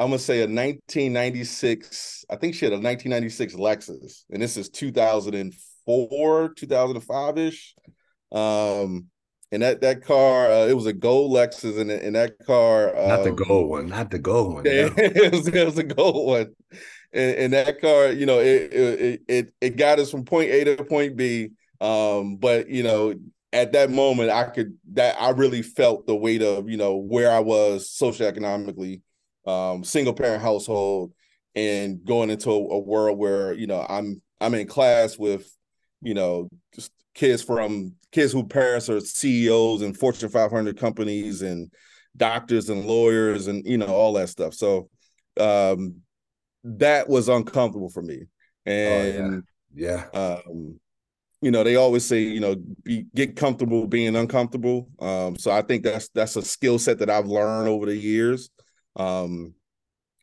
I'm 0.00 0.06
gonna 0.06 0.19
say 0.19 0.38
a 0.38 0.49
1996. 0.49 2.25
I 2.31 2.37
think 2.37 2.55
she 2.55 2.64
had 2.64 2.73
a 2.73 2.81
1996 2.81 3.55
Lexus, 3.56 4.25
and 4.31 4.41
this 4.41 4.56
is 4.56 4.70
2004, 4.70 6.55
2005 6.55 7.38
ish. 7.38 7.75
Um, 8.32 9.08
and 9.52 9.62
that 9.62 9.82
that 9.82 10.02
car, 10.02 10.50
uh, 10.50 10.67
it 10.67 10.73
was 10.73 10.87
a 10.87 10.94
gold 10.94 11.32
Lexus, 11.32 11.79
and 11.79 11.91
in 11.91 12.14
that 12.14 12.38
car, 12.47 12.97
um, 12.97 13.08
not 13.08 13.25
the 13.25 13.31
um, 13.31 13.37
gold 13.37 13.69
one, 13.69 13.88
not 13.88 14.11
the 14.11 14.19
gold 14.19 14.55
one. 14.55 14.64
Yeah, 14.64 14.85
no. 14.88 14.93
it, 14.97 15.32
was, 15.32 15.47
it 15.47 15.67
was 15.67 15.76
a 15.76 15.85
gold 15.85 16.26
one. 16.26 16.55
And, 17.12 17.37
and 17.37 17.53
that 17.53 17.82
car, 17.82 18.08
you 18.08 18.25
know, 18.25 18.38
it, 18.38 18.73
it 18.73 19.23
it 19.29 19.55
it 19.61 19.76
got 19.76 19.99
us 19.99 20.11
from 20.11 20.25
point 20.25 20.50
A 20.50 20.64
to 20.64 20.85
point 20.85 21.14
B. 21.14 21.50
Um, 21.79 22.37
but 22.37 22.70
you 22.70 22.85
know, 22.85 23.17
at 23.53 23.73
that 23.73 23.91
moment, 23.91 24.31
I 24.31 24.44
could 24.44 24.79
that 24.93 25.20
I 25.20 25.31
really 25.31 25.61
felt 25.61 26.06
the 26.06 26.17
weight 26.17 26.41
of 26.41 26.70
you 26.70 26.79
know 26.79 26.96
where 26.96 27.31
I 27.31 27.41
was 27.41 27.94
socioeconomically 28.00 29.03
um, 29.46 29.84
single 29.84 30.14
parent 30.14 30.42
household 30.42 31.12
and 31.54 32.04
going 32.04 32.31
into 32.31 32.50
a, 32.50 32.54
a, 32.54 32.78
world 32.78 33.19
where 33.19 33.52
you 33.52 33.66
know 33.66 33.84
I'm 33.88 34.22
I'm 34.40 34.54
in 34.54 34.66
class 34.66 35.19
with 35.19 35.50
you 36.02 36.14
know 36.14 36.48
just 36.75 36.92
kids 37.14 37.42
from 37.42 37.94
kids 38.12 38.32
who 38.32 38.46
parents 38.46 38.88
are 38.88 39.00
CEOs 39.00 39.82
and 39.82 39.96
Fortune 39.96 40.28
500 40.28 40.78
companies 40.78 41.42
and 41.42 41.70
doctors 42.16 42.70
and 42.70 42.84
lawyers 42.84 43.46
and 43.46 43.64
you 43.66 43.78
know 43.78 43.87
all 43.87 44.12
that 44.14 44.28
stuff. 44.28 44.54
So 44.54 44.88
um, 45.38 45.96
that 46.64 47.08
was 47.08 47.28
uncomfortable 47.28 47.90
for 47.90 48.02
me. 48.02 48.25
And 48.66 49.25
oh, 49.34 49.43
yeah, 49.75 50.06
yeah. 50.12 50.36
Um, 50.44 50.78
you 51.43 51.50
know, 51.50 51.64
they 51.64 51.76
always 51.76 52.04
say, 52.04 52.20
you 52.20 52.40
know, 52.40 52.56
be, 52.82 53.06
get 53.14 53.34
comfortable 53.34 53.86
being 53.86 54.14
uncomfortable. 54.14 54.88
Um, 54.98 55.36
so 55.36 55.50
I 55.50 55.62
think 55.62 55.82
that's 55.84 56.08
that's 56.10 56.36
a 56.36 56.43
skill 56.43 56.78
set 56.78 56.98
that 56.98 57.10
I've 57.10 57.26
learned 57.26 57.69
over 57.69 57.86
the 57.86 57.96
years. 57.96 58.50
Um, 58.96 59.54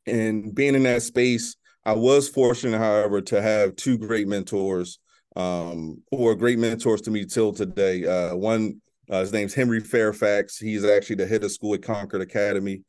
and 0.05 0.53
being 0.53 0.75
in 0.75 0.83
that 0.83 1.01
space, 1.01 1.55
I 1.85 1.93
was 1.93 2.27
fortunate, 2.27 2.77
however, 2.77 3.21
to 3.21 3.41
have 3.41 3.75
two 3.75 3.97
great 3.97 4.27
mentors 4.27 4.99
um, 5.35 6.01
who 6.11 6.27
are 6.27 6.35
great 6.35 6.59
mentors 6.59 7.01
to 7.01 7.11
me 7.11 7.25
till 7.25 7.53
today. 7.53 8.05
Uh, 8.05 8.35
one, 8.35 8.81
uh, 9.09 9.21
his 9.21 9.31
name's 9.31 9.53
Henry 9.53 9.79
Fairfax. 9.79 10.57
He's 10.57 10.83
actually 10.83 11.17
the 11.17 11.27
head 11.27 11.43
of 11.43 11.51
school 11.51 11.75
at 11.75 11.83
Concord 11.83 12.21
Academy. 12.21 12.81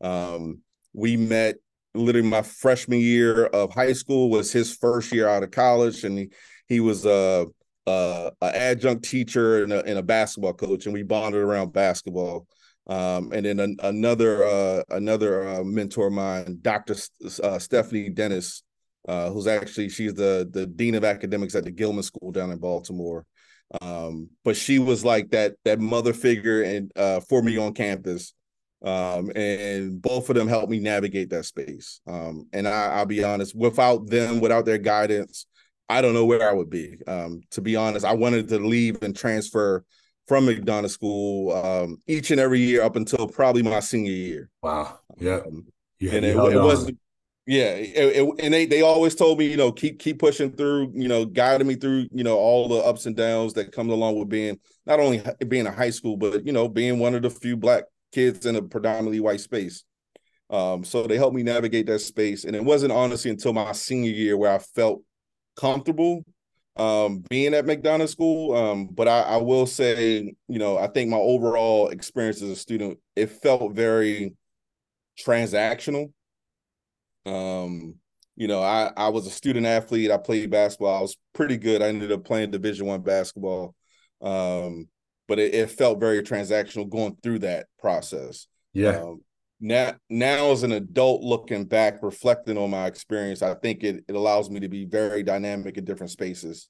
Um, 0.00 0.60
we 0.92 1.16
met 1.16 1.56
literally 1.94 2.28
my 2.28 2.42
freshman 2.42 3.00
year 3.00 3.46
of 3.46 3.72
high 3.72 3.92
school 3.92 4.30
was 4.30 4.52
his 4.52 4.74
first 4.74 5.12
year 5.12 5.28
out 5.28 5.42
of 5.42 5.50
college, 5.50 6.04
and 6.04 6.18
he, 6.18 6.30
he 6.68 6.80
was 6.80 7.04
a, 7.04 7.46
a, 7.86 8.30
a 8.40 8.56
adjunct 8.56 9.04
teacher 9.04 9.62
and 9.62 9.72
a, 9.72 9.84
and 9.84 9.98
a, 9.98 10.02
basketball 10.02 10.54
coach, 10.54 10.86
and 10.86 10.94
we 10.94 11.02
bonded 11.02 11.42
around 11.42 11.72
basketball. 11.72 12.46
Um, 12.88 13.32
and 13.32 13.44
then 13.44 13.58
an, 13.58 13.76
another 13.82 14.44
uh, 14.44 14.82
another 14.90 15.46
uh, 15.48 15.64
mentor 15.64 16.06
of 16.06 16.12
mine, 16.12 16.58
Dr. 16.62 16.94
Uh, 17.42 17.58
Stephanie 17.58 18.10
Dennis, 18.10 18.62
uh, 19.08 19.30
who's 19.30 19.46
actually 19.46 19.88
she's 19.88 20.14
the 20.14 20.48
the 20.50 20.66
dean 20.66 20.94
of 20.94 21.04
academics 21.04 21.54
at 21.54 21.64
the 21.64 21.70
Gilman 21.70 22.04
School 22.04 22.30
down 22.30 22.50
in 22.50 22.58
Baltimore. 22.58 23.26
Um, 23.80 24.30
but 24.44 24.56
she 24.56 24.78
was 24.78 25.04
like 25.04 25.30
that 25.30 25.54
that 25.64 25.80
mother 25.80 26.12
figure 26.12 26.62
and 26.62 26.92
uh, 26.96 27.20
for 27.20 27.42
me 27.42 27.56
on 27.58 27.74
campus. 27.74 28.32
Um, 28.84 29.32
and 29.34 30.00
both 30.00 30.28
of 30.28 30.36
them 30.36 30.46
helped 30.46 30.70
me 30.70 30.78
navigate 30.78 31.30
that 31.30 31.46
space. 31.46 32.00
Um, 32.06 32.46
and 32.52 32.68
I, 32.68 32.98
will 32.98 33.06
be 33.06 33.24
honest, 33.24 33.56
without 33.56 34.06
them, 34.06 34.38
without 34.38 34.64
their 34.66 34.78
guidance, 34.78 35.46
I 35.88 36.02
don't 36.02 36.14
know 36.14 36.26
where 36.26 36.48
I 36.48 36.52
would 36.52 36.70
be. 36.70 36.98
Um, 37.06 37.40
to 37.52 37.62
be 37.62 37.74
honest, 37.74 38.04
I 38.04 38.12
wanted 38.12 38.48
to 38.48 38.58
leave 38.58 39.02
and 39.02 39.16
transfer 39.16 39.84
from 40.26 40.46
McDonogh 40.46 40.90
School 40.90 41.54
um, 41.54 41.98
each 42.06 42.30
and 42.30 42.40
every 42.40 42.60
year 42.60 42.82
up 42.82 42.96
until 42.96 43.28
probably 43.28 43.62
my 43.62 43.80
senior 43.80 44.12
year. 44.12 44.50
Wow. 44.62 44.98
Yeah. 45.18 45.40
Um, 45.46 45.66
and 46.00 46.24
it, 46.24 46.36
it 46.36 46.36
was 46.36 46.90
yeah, 47.46 47.74
it, 47.74 48.16
it, 48.16 48.34
and 48.40 48.52
they 48.52 48.66
they 48.66 48.82
always 48.82 49.14
told 49.14 49.38
me, 49.38 49.46
you 49.46 49.56
know, 49.56 49.70
keep 49.70 50.00
keep 50.00 50.18
pushing 50.18 50.50
through, 50.50 50.90
you 50.94 51.06
know, 51.06 51.24
guiding 51.24 51.68
me 51.68 51.76
through, 51.76 52.08
you 52.10 52.24
know, 52.24 52.36
all 52.36 52.68
the 52.68 52.78
ups 52.78 53.06
and 53.06 53.16
downs 53.16 53.52
that 53.52 53.70
come 53.70 53.88
along 53.88 54.18
with 54.18 54.28
being 54.28 54.58
not 54.84 54.98
only 54.98 55.22
being 55.46 55.66
a 55.68 55.70
high 55.70 55.90
school, 55.90 56.16
but 56.16 56.44
you 56.44 56.52
know, 56.52 56.68
being 56.68 56.98
one 56.98 57.14
of 57.14 57.22
the 57.22 57.30
few 57.30 57.56
black 57.56 57.84
kids 58.10 58.46
in 58.46 58.56
a 58.56 58.62
predominantly 58.62 59.20
white 59.20 59.40
space. 59.40 59.84
Um, 60.50 60.82
so 60.82 61.06
they 61.06 61.16
helped 61.16 61.36
me 61.36 61.44
navigate 61.44 61.86
that 61.86 62.00
space, 62.00 62.44
and 62.44 62.56
it 62.56 62.64
wasn't 62.64 62.92
honestly 62.92 63.30
until 63.30 63.52
my 63.52 63.70
senior 63.70 64.10
year 64.10 64.36
where 64.36 64.52
I 64.52 64.58
felt 64.58 65.02
comfortable 65.56 66.24
um, 66.76 67.24
being 67.28 67.54
at 67.54 67.64
McDonogh 67.64 68.08
School. 68.08 68.54
Um, 68.54 68.86
but 68.86 69.08
I, 69.08 69.22
I, 69.22 69.36
will 69.38 69.66
say, 69.66 70.34
you 70.48 70.58
know, 70.58 70.76
I 70.76 70.88
think 70.88 71.10
my 71.10 71.16
overall 71.16 71.88
experience 71.88 72.42
as 72.42 72.50
a 72.50 72.56
student, 72.56 72.98
it 73.14 73.30
felt 73.30 73.74
very 73.74 74.34
transactional. 75.18 76.12
Um, 77.24 77.94
you 78.36 78.46
know, 78.46 78.62
I, 78.62 78.92
I 78.96 79.08
was 79.08 79.26
a 79.26 79.30
student 79.30 79.66
athlete. 79.66 80.10
I 80.10 80.18
played 80.18 80.50
basketball. 80.50 80.96
I 80.96 81.00
was 81.00 81.16
pretty 81.32 81.56
good. 81.56 81.82
I 81.82 81.88
ended 81.88 82.12
up 82.12 82.24
playing 82.24 82.50
Division 82.50 82.86
One 82.86 83.00
basketball. 83.00 83.74
Um, 84.20 84.88
but 85.28 85.38
it, 85.38 85.54
it, 85.54 85.70
felt 85.70 86.00
very 86.00 86.22
transactional 86.22 86.88
going 86.88 87.16
through 87.22 87.40
that 87.40 87.66
process. 87.78 88.46
Yeah. 88.72 89.00
Um, 89.00 89.20
now 89.60 89.94
now 90.10 90.50
as 90.50 90.62
an 90.62 90.72
adult 90.72 91.22
looking 91.22 91.64
back 91.64 92.02
reflecting 92.02 92.58
on 92.58 92.70
my 92.70 92.86
experience 92.86 93.40
i 93.42 93.54
think 93.54 93.82
it, 93.82 94.04
it 94.06 94.14
allows 94.14 94.50
me 94.50 94.60
to 94.60 94.68
be 94.68 94.84
very 94.84 95.22
dynamic 95.22 95.76
in 95.78 95.84
different 95.84 96.10
spaces. 96.10 96.68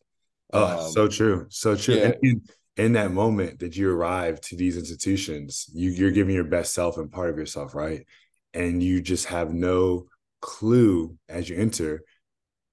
Oh 0.52 0.85
um, 0.85 0.93
so 0.93 1.09
true 1.09 1.47
so 1.49 1.75
true. 1.75 1.97
Yeah. 1.97 2.05
and 2.05 2.14
in, 2.23 2.43
in, 2.76 2.93
that 2.93 3.11
moment 3.11 3.59
that 3.59 3.76
you 3.76 3.90
arrive 3.90 4.40
to 4.43 4.57
these 4.57 4.76
institutions 4.76 5.69
you, 5.75 5.90
you're 5.90 6.12
giving 6.12 6.37
your 6.37 6.45
best 6.45 6.73
self 6.73 6.99
and 6.99 7.11
part 7.11 7.31
of 7.31 7.37
yourself 7.37 7.75
right? 7.75 8.07
And 8.55 8.81
you 8.81 9.02
just 9.02 9.26
have 9.26 9.52
no 9.52 10.07
clue 10.40 11.19
as 11.28 11.49
you 11.49 11.57
enter. 11.57 12.02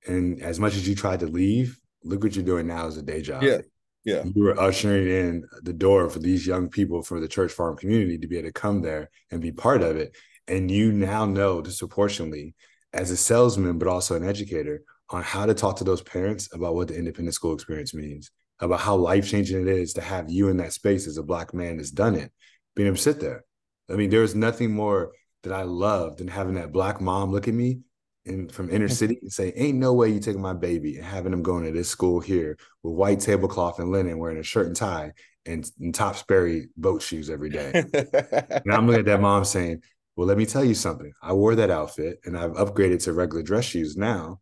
And 0.08 0.42
as 0.42 0.60
much 0.60 0.76
as 0.76 0.88
you 0.88 0.94
tried 0.94 1.22
to 1.22 1.28
leave 1.28 1.80
look 2.04 2.22
what 2.22 2.36
you're 2.36 2.46
doing 2.46 2.68
now 2.68 2.86
as 2.86 2.98
a 2.98 3.02
day 3.02 3.22
job. 3.22 3.42
Yeah 3.42 3.62
yeah. 4.04 4.24
You 4.24 4.44
were 4.44 4.60
ushering 4.60 5.08
in 5.08 5.48
the 5.62 5.74
door 5.74 6.10
for 6.10 6.20
these 6.20 6.46
young 6.46 6.70
people 6.70 7.02
for 7.04 7.20
the 7.20 7.28
church 7.28 7.52
farm 7.52 7.78
community 7.78 8.18
to 8.18 8.28
be 8.28 8.38
able 8.38 8.50
to 8.50 8.54
come 8.54 8.82
there 8.82 9.10
and 9.32 9.42
be 9.42 9.52
part 9.52 9.82
of 9.82 9.96
it. 9.96 10.16
And 10.48 10.70
you 10.70 10.92
now 10.92 11.26
know 11.26 11.62
disproportionately 11.62 12.56
as 12.92 13.12
a 13.12 13.18
salesman, 13.18 13.80
but 13.80 13.88
also 13.88 14.16
an 14.16 14.28
educator 14.28 14.84
on 15.10 15.24
how 15.24 15.46
to 15.46 15.54
talk 15.54 15.78
to 15.78 15.84
those 15.84 16.02
parents 16.02 16.54
about 16.54 16.76
what 16.76 16.90
the 16.90 16.98
independent 16.98 17.34
school 17.34 17.54
experience 17.54 17.94
means, 17.94 18.32
about 18.60 18.82
how 18.82 18.96
life 18.96 19.28
changing 19.30 19.62
it 19.62 19.68
is 19.68 19.94
to 19.94 20.02
have 20.02 20.30
you 20.30 20.50
in 20.50 20.58
that 20.58 20.74
space 20.74 21.08
as 21.08 21.18
a 21.18 21.24
black 21.24 21.54
man 21.54 21.78
that's 21.78 21.92
done 21.92 22.16
it, 22.16 22.32
being 22.76 22.88
able 22.88 22.98
to 22.98 23.02
sit 23.02 23.22
there. 23.22 23.46
I 23.90 23.94
mean, 23.94 24.10
there's 24.10 24.36
nothing 24.36 24.74
more 24.74 25.14
that 25.44 25.54
I 25.54 25.64
loved 25.64 26.20
than 26.20 26.28
having 26.28 26.56
that 26.56 26.72
black 26.72 27.00
mom 27.00 27.32
look 27.32 27.48
at 27.48 27.54
me 27.54 27.80
and 28.26 28.52
from 28.52 28.70
inner 28.70 28.86
mm-hmm. 28.86 28.94
city 28.94 29.20
and 29.22 29.32
say, 29.32 29.54
Ain't 29.56 29.78
no 29.78 29.94
way 29.94 30.10
you 30.10 30.20
taking 30.20 30.42
my 30.42 30.54
baby 30.54 30.98
and 30.98 31.06
having 31.06 31.34
him 31.34 31.44
going 31.44 31.66
to 31.66 31.72
this 31.72 31.90
school 31.90 32.20
here 32.20 32.58
with 32.82 32.96
white 32.96 33.20
tablecloth 33.20 33.80
and 33.80 33.92
linen, 33.92 34.18
wearing 34.18 34.38
a 34.38 34.44
shirt 34.44 34.68
and 34.68 34.76
tie 34.76 35.12
and, 35.46 35.70
and 35.80 35.94
Top 35.94 36.16
Sperry 36.16 36.70
boat 36.78 37.02
shoes 37.02 37.30
every 37.30 37.50
day. 37.50 37.72
and 37.74 38.74
I'm 38.74 38.88
looking 38.88 39.02
at 39.02 39.06
that 39.06 39.22
mom 39.22 39.46
saying, 39.46 39.82
Well, 40.16 40.28
let 40.28 40.38
me 40.38 40.46
tell 40.46 40.64
you 40.64 40.76
something. 40.76 41.12
I 41.22 41.34
wore 41.34 41.56
that 41.56 41.72
outfit 41.72 42.20
and 42.26 42.38
I've 42.38 42.54
upgraded 42.54 43.04
to 43.04 43.14
regular 43.14 43.44
dress 43.44 43.66
shoes 43.66 43.98
now. 43.98 44.40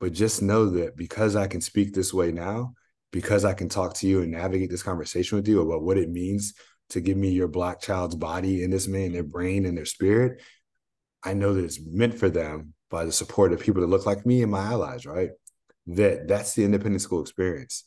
But 0.00 0.12
just 0.12 0.42
know 0.42 0.70
that 0.70 0.96
because 0.96 1.36
I 1.36 1.46
can 1.46 1.60
speak 1.60 1.94
this 1.94 2.12
way 2.12 2.30
now, 2.30 2.74
because 3.10 3.44
I 3.44 3.54
can 3.54 3.68
talk 3.68 3.94
to 3.94 4.06
you 4.06 4.22
and 4.22 4.32
navigate 4.32 4.70
this 4.70 4.82
conversation 4.82 5.36
with 5.36 5.48
you 5.48 5.62
about 5.62 5.82
what 5.82 5.98
it 5.98 6.10
means 6.10 6.54
to 6.90 7.00
give 7.00 7.16
me 7.16 7.30
your 7.30 7.48
black 7.48 7.80
child's 7.80 8.14
body 8.14 8.62
and 8.62 8.72
this 8.72 8.86
man, 8.88 9.12
their 9.12 9.22
brain 9.22 9.64
and 9.64 9.78
their 9.78 9.86
spirit, 9.86 10.42
I 11.22 11.32
know 11.32 11.54
that 11.54 11.64
it's 11.64 11.80
meant 11.80 12.18
for 12.18 12.28
them 12.28 12.74
by 12.94 13.04
the 13.04 13.10
support 13.10 13.52
of 13.52 13.58
people 13.58 13.80
that 13.80 13.88
look 13.88 14.06
like 14.06 14.24
me 14.24 14.40
and 14.42 14.52
my 14.52 14.62
allies, 14.62 15.04
right? 15.04 15.30
That 15.88 16.28
that's 16.28 16.54
the 16.54 16.64
independent 16.64 17.02
school 17.02 17.20
experience. 17.20 17.82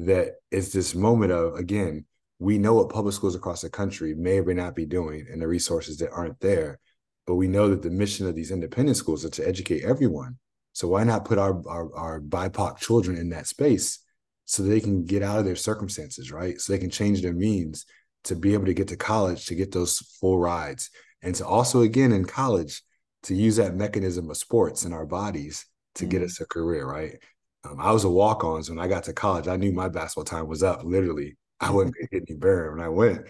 That 0.00 0.32
it's 0.50 0.72
this 0.72 0.96
moment 0.96 1.30
of 1.30 1.54
again, 1.54 2.06
we 2.40 2.58
know 2.58 2.74
what 2.74 2.88
public 2.88 3.14
schools 3.14 3.36
across 3.36 3.60
the 3.60 3.70
country 3.70 4.14
may 4.14 4.40
or 4.40 4.44
may 4.44 4.54
not 4.54 4.74
be 4.74 4.84
doing 4.84 5.26
and 5.30 5.40
the 5.40 5.46
resources 5.46 5.98
that 5.98 6.10
aren't 6.10 6.40
there, 6.40 6.80
but 7.24 7.36
we 7.36 7.46
know 7.46 7.68
that 7.68 7.82
the 7.82 7.90
mission 7.90 8.26
of 8.26 8.34
these 8.34 8.50
independent 8.50 8.96
schools 8.96 9.24
is 9.24 9.30
to 9.32 9.46
educate 9.46 9.84
everyone. 9.84 10.36
So 10.72 10.88
why 10.88 11.04
not 11.04 11.24
put 11.24 11.38
our 11.38 11.62
our, 11.68 11.94
our 11.94 12.20
BIPOC 12.20 12.78
children 12.78 13.16
in 13.16 13.28
that 13.30 13.46
space 13.46 14.00
so 14.44 14.64
they 14.64 14.80
can 14.80 15.04
get 15.04 15.22
out 15.22 15.38
of 15.38 15.44
their 15.44 15.56
circumstances, 15.70 16.32
right? 16.32 16.60
So 16.60 16.72
they 16.72 16.80
can 16.80 16.90
change 16.90 17.22
their 17.22 17.32
means 17.32 17.86
to 18.24 18.34
be 18.34 18.54
able 18.54 18.66
to 18.66 18.74
get 18.74 18.88
to 18.88 18.96
college 18.96 19.46
to 19.46 19.54
get 19.54 19.70
those 19.70 19.98
full 20.20 20.40
rides 20.40 20.90
and 21.22 21.32
to 21.36 21.46
also 21.46 21.82
again 21.82 22.10
in 22.10 22.24
college 22.24 22.82
to 23.24 23.34
use 23.34 23.56
that 23.56 23.74
mechanism 23.74 24.30
of 24.30 24.36
sports 24.36 24.84
in 24.84 24.92
our 24.92 25.06
bodies 25.06 25.66
to 25.94 26.04
mm 26.06 26.10
get 26.10 26.22
us 26.22 26.40
a 26.40 26.46
career 26.46 26.86
right? 26.86 27.16
Um, 27.64 27.80
i 27.80 27.90
was 27.90 28.04
a 28.04 28.10
walk 28.10 28.44
ons 28.44 28.70
when 28.70 28.78
i 28.78 28.86
got 28.88 29.04
to 29.04 29.12
college. 29.12 29.48
I 29.48 29.56
knew 29.56 29.72
my 29.72 29.88
basketball 29.88 30.24
time 30.24 30.48
was 30.48 30.62
up 30.62 30.84
literally. 30.84 31.36
I 31.60 31.70
wouldn't 31.70 31.96
get 32.10 32.22
any 32.28 32.38
better 32.38 32.70
when 32.72 32.84
i 32.84 32.88
went. 32.88 33.26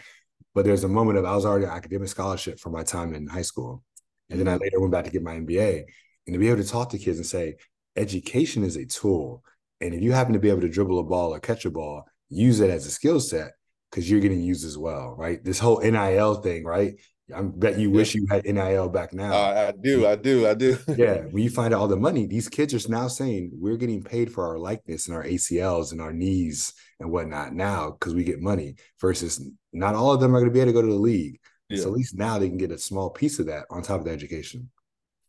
But 0.54 0.64
there's 0.64 0.84
a 0.84 0.88
moment 0.88 1.18
of 1.18 1.24
i 1.24 1.34
was 1.34 1.46
already 1.46 1.64
an 1.66 1.70
academic 1.70 2.08
scholarship 2.08 2.60
for 2.60 2.70
my 2.70 2.82
time 2.82 3.14
in 3.14 3.26
high 3.26 3.42
school. 3.42 3.82
And 4.30 4.38
then 4.38 4.48
i 4.48 4.56
later 4.56 4.80
went 4.80 4.92
back 4.92 5.04
to 5.06 5.10
get 5.10 5.22
my 5.22 5.36
mba 5.36 5.84
and 6.26 6.34
to 6.34 6.38
be 6.38 6.48
able 6.48 6.62
to 6.62 6.68
talk 6.68 6.90
to 6.90 6.98
kids 6.98 7.18
and 7.18 7.26
say 7.26 7.56
education 7.96 8.64
is 8.64 8.76
a 8.76 8.84
tool. 8.86 9.42
And 9.80 9.94
if 9.94 10.02
you 10.02 10.12
happen 10.12 10.34
to 10.34 10.38
be 10.40 10.50
able 10.50 10.60
to 10.62 10.68
dribble 10.68 10.98
a 10.98 11.04
ball 11.04 11.34
or 11.34 11.40
catch 11.40 11.64
a 11.64 11.70
ball 11.70 12.04
use 12.28 12.60
it 12.60 12.70
as 12.70 12.86
a 12.86 12.90
skill 12.90 13.20
set 13.20 13.52
because 13.90 14.10
you're 14.10 14.20
getting 14.20 14.42
used 14.42 14.64
as 14.64 14.76
well, 14.76 15.14
right? 15.16 15.42
This 15.42 15.58
whole 15.58 15.80
NIL 15.80 16.36
thing, 16.36 16.64
right? 16.64 16.94
I 17.34 17.42
bet 17.42 17.78
you 17.78 17.90
wish 17.90 18.14
you 18.14 18.26
had 18.30 18.44
NIL 18.44 18.88
back 18.88 19.12
now. 19.12 19.32
Uh, 19.32 19.72
I 19.72 19.82
do, 19.82 20.06
I 20.06 20.16
do, 20.16 20.48
I 20.48 20.54
do. 20.54 20.78
yeah, 20.96 21.22
when 21.30 21.42
you 21.42 21.50
find 21.50 21.74
out 21.74 21.80
all 21.80 21.88
the 21.88 21.96
money, 21.96 22.26
these 22.26 22.48
kids 22.48 22.72
are 22.72 22.90
now 22.90 23.08
saying 23.08 23.50
we're 23.52 23.76
getting 23.76 24.02
paid 24.02 24.32
for 24.32 24.46
our 24.46 24.58
likeness 24.58 25.06
and 25.06 25.16
our 25.16 25.24
ACLs 25.24 25.92
and 25.92 26.00
our 26.00 26.12
knees 26.12 26.72
and 27.00 27.10
whatnot 27.10 27.52
now 27.52 27.90
because 27.90 28.14
we 28.14 28.24
get 28.24 28.40
money. 28.40 28.76
Versus 29.00 29.46
not 29.72 29.94
all 29.94 30.12
of 30.12 30.20
them 30.20 30.34
are 30.34 30.40
going 30.40 30.50
to 30.50 30.54
be 30.54 30.60
able 30.60 30.70
to 30.70 30.74
go 30.74 30.82
to 30.82 30.88
the 30.88 30.94
league. 30.94 31.38
Yeah. 31.68 31.82
So 31.82 31.88
at 31.88 31.94
least 31.94 32.16
now 32.16 32.38
they 32.38 32.48
can 32.48 32.56
get 32.56 32.72
a 32.72 32.78
small 32.78 33.10
piece 33.10 33.38
of 33.38 33.46
that 33.46 33.66
on 33.70 33.82
top 33.82 34.00
of 34.00 34.06
the 34.06 34.12
education. 34.12 34.70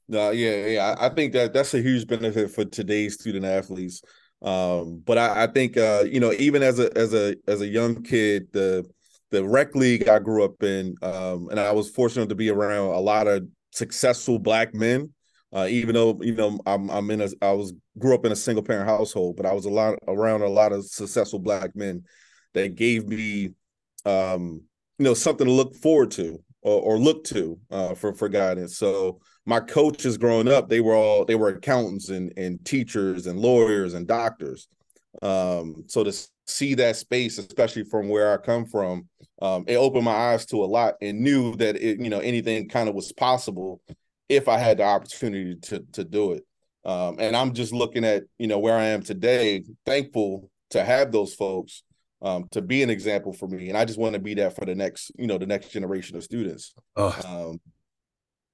No, 0.08 0.28
uh, 0.28 0.32
yeah, 0.32 0.66
yeah. 0.66 0.96
I 0.98 1.10
think 1.10 1.34
that 1.34 1.54
that's 1.54 1.74
a 1.74 1.82
huge 1.82 2.08
benefit 2.08 2.50
for 2.50 2.66
today's 2.66 3.14
student 3.14 3.46
athletes. 3.46 4.02
Um, 4.42 5.04
but 5.06 5.18
I, 5.18 5.44
I 5.44 5.48
think 5.48 5.78
uh, 5.78 6.04
you 6.10 6.20
know, 6.20 6.32
even 6.34 6.64
as 6.64 6.80
a 6.80 6.98
as 6.98 7.14
a 7.14 7.36
as 7.48 7.62
a 7.62 7.68
young 7.68 8.02
kid, 8.02 8.48
the 8.52 8.90
the 9.32 9.44
rec 9.44 9.76
league 9.76 10.08
I 10.08 10.20
grew 10.20 10.44
up 10.44 10.62
in, 10.64 10.96
um, 11.02 11.50
and 11.50 11.60
I 11.60 11.72
was 11.72 11.90
fortunate 11.90 12.30
to 12.30 12.36
be 12.36 12.50
around 12.50 12.94
a 12.94 13.00
lot 13.00 13.28
of 13.28 13.48
successful 13.72 14.40
black 14.40 14.74
men. 14.74 15.14
Uh, 15.52 15.68
even 15.68 15.96
though 15.96 16.20
you 16.22 16.36
know 16.36 16.60
I'm 16.66 16.90
I'm 16.90 17.10
in 17.10 17.22
a 17.22 17.30
I 17.42 17.52
was 17.54 17.74
grew 17.98 18.14
up 18.14 18.26
in 18.26 18.32
a 18.32 18.36
single 18.36 18.64
parent 18.64 18.88
household, 18.88 19.36
but 19.36 19.48
I 19.48 19.54
was 19.54 19.66
a 19.66 19.70
lot 19.70 19.98
around 20.08 20.42
a 20.42 20.48
lot 20.48 20.72
of 20.72 20.86
successful 20.86 21.40
black 21.40 21.76
men 21.76 22.04
that 22.54 22.76
gave 22.76 23.08
me 23.08 23.54
um, 24.06 24.62
you 25.00 25.06
know 25.06 25.16
something 25.16 25.48
to 25.48 25.52
look 25.54 25.76
forward 25.76 26.12
to 26.12 26.40
or, 26.62 26.82
or 26.82 27.00
look 27.00 27.24
to 27.26 27.60
uh, 27.72 27.96
for 27.96 28.14
for 28.14 28.30
guidance. 28.30 28.78
So 28.78 29.22
my 29.46 29.60
coaches 29.60 30.18
growing 30.18 30.48
up, 30.48 30.70
they 30.70 30.82
were 30.82 30.96
all 30.96 31.26
they 31.26 31.36
were 31.36 31.50
accountants 31.50 32.10
and 32.10 32.32
and 32.38 32.64
teachers 32.64 33.26
and 33.26 33.40
lawyers 33.40 33.96
and 33.96 34.08
doctors. 34.08 34.68
Um, 35.22 35.86
so 35.88 36.04
to 36.04 36.14
see 36.46 36.76
that 36.76 36.96
space, 36.96 37.38
especially 37.38 37.84
from 37.84 38.10
where 38.10 38.34
I 38.34 38.38
come 38.38 38.66
from, 38.66 39.08
um, 39.42 39.66
it 39.68 39.76
opened 39.76 40.06
my 40.06 40.14
eyes 40.14 40.46
to 40.48 40.64
a 40.64 40.66
lot 40.66 40.96
and 41.02 41.22
knew 41.22 41.56
that 41.58 41.76
it, 41.76 42.00
you 42.00 42.10
know, 42.10 42.20
anything 42.20 42.70
kind 42.70 42.90
of 42.90 42.96
was 42.96 43.12
possible 43.12 43.82
if 44.28 44.48
I 44.48 44.58
had 44.58 44.78
the 44.78 44.84
opportunity 44.84 45.56
to 45.56 45.84
to 45.94 46.04
do 46.04 46.34
it. 46.34 46.44
Um, 46.86 47.18
and 47.20 47.36
I'm 47.36 47.54
just 47.54 47.74
looking 47.74 48.06
at, 48.06 48.24
you 48.38 48.48
know, 48.48 48.60
where 48.60 48.76
I 48.76 48.86
am 48.86 49.04
today, 49.04 49.64
thankful 49.86 50.50
to 50.72 50.84
have 50.84 51.12
those 51.12 51.34
folks 51.34 51.84
um, 52.22 52.48
to 52.52 52.62
be 52.62 52.84
an 52.84 52.90
example 52.90 53.34
for 53.34 53.48
me. 53.48 53.70
And 53.70 53.78
I 53.78 53.86
just 53.86 54.00
want 54.00 54.14
to 54.14 54.20
be 54.20 54.34
that 54.36 54.56
for 54.56 54.66
the 54.66 54.76
next, 54.76 55.12
you 55.18 55.28
know, 55.28 55.38
the 55.38 55.46
next 55.46 55.70
generation 55.70 56.16
of 56.16 56.24
students. 56.24 56.74
Oh. 56.96 57.20
Um, 57.26 57.60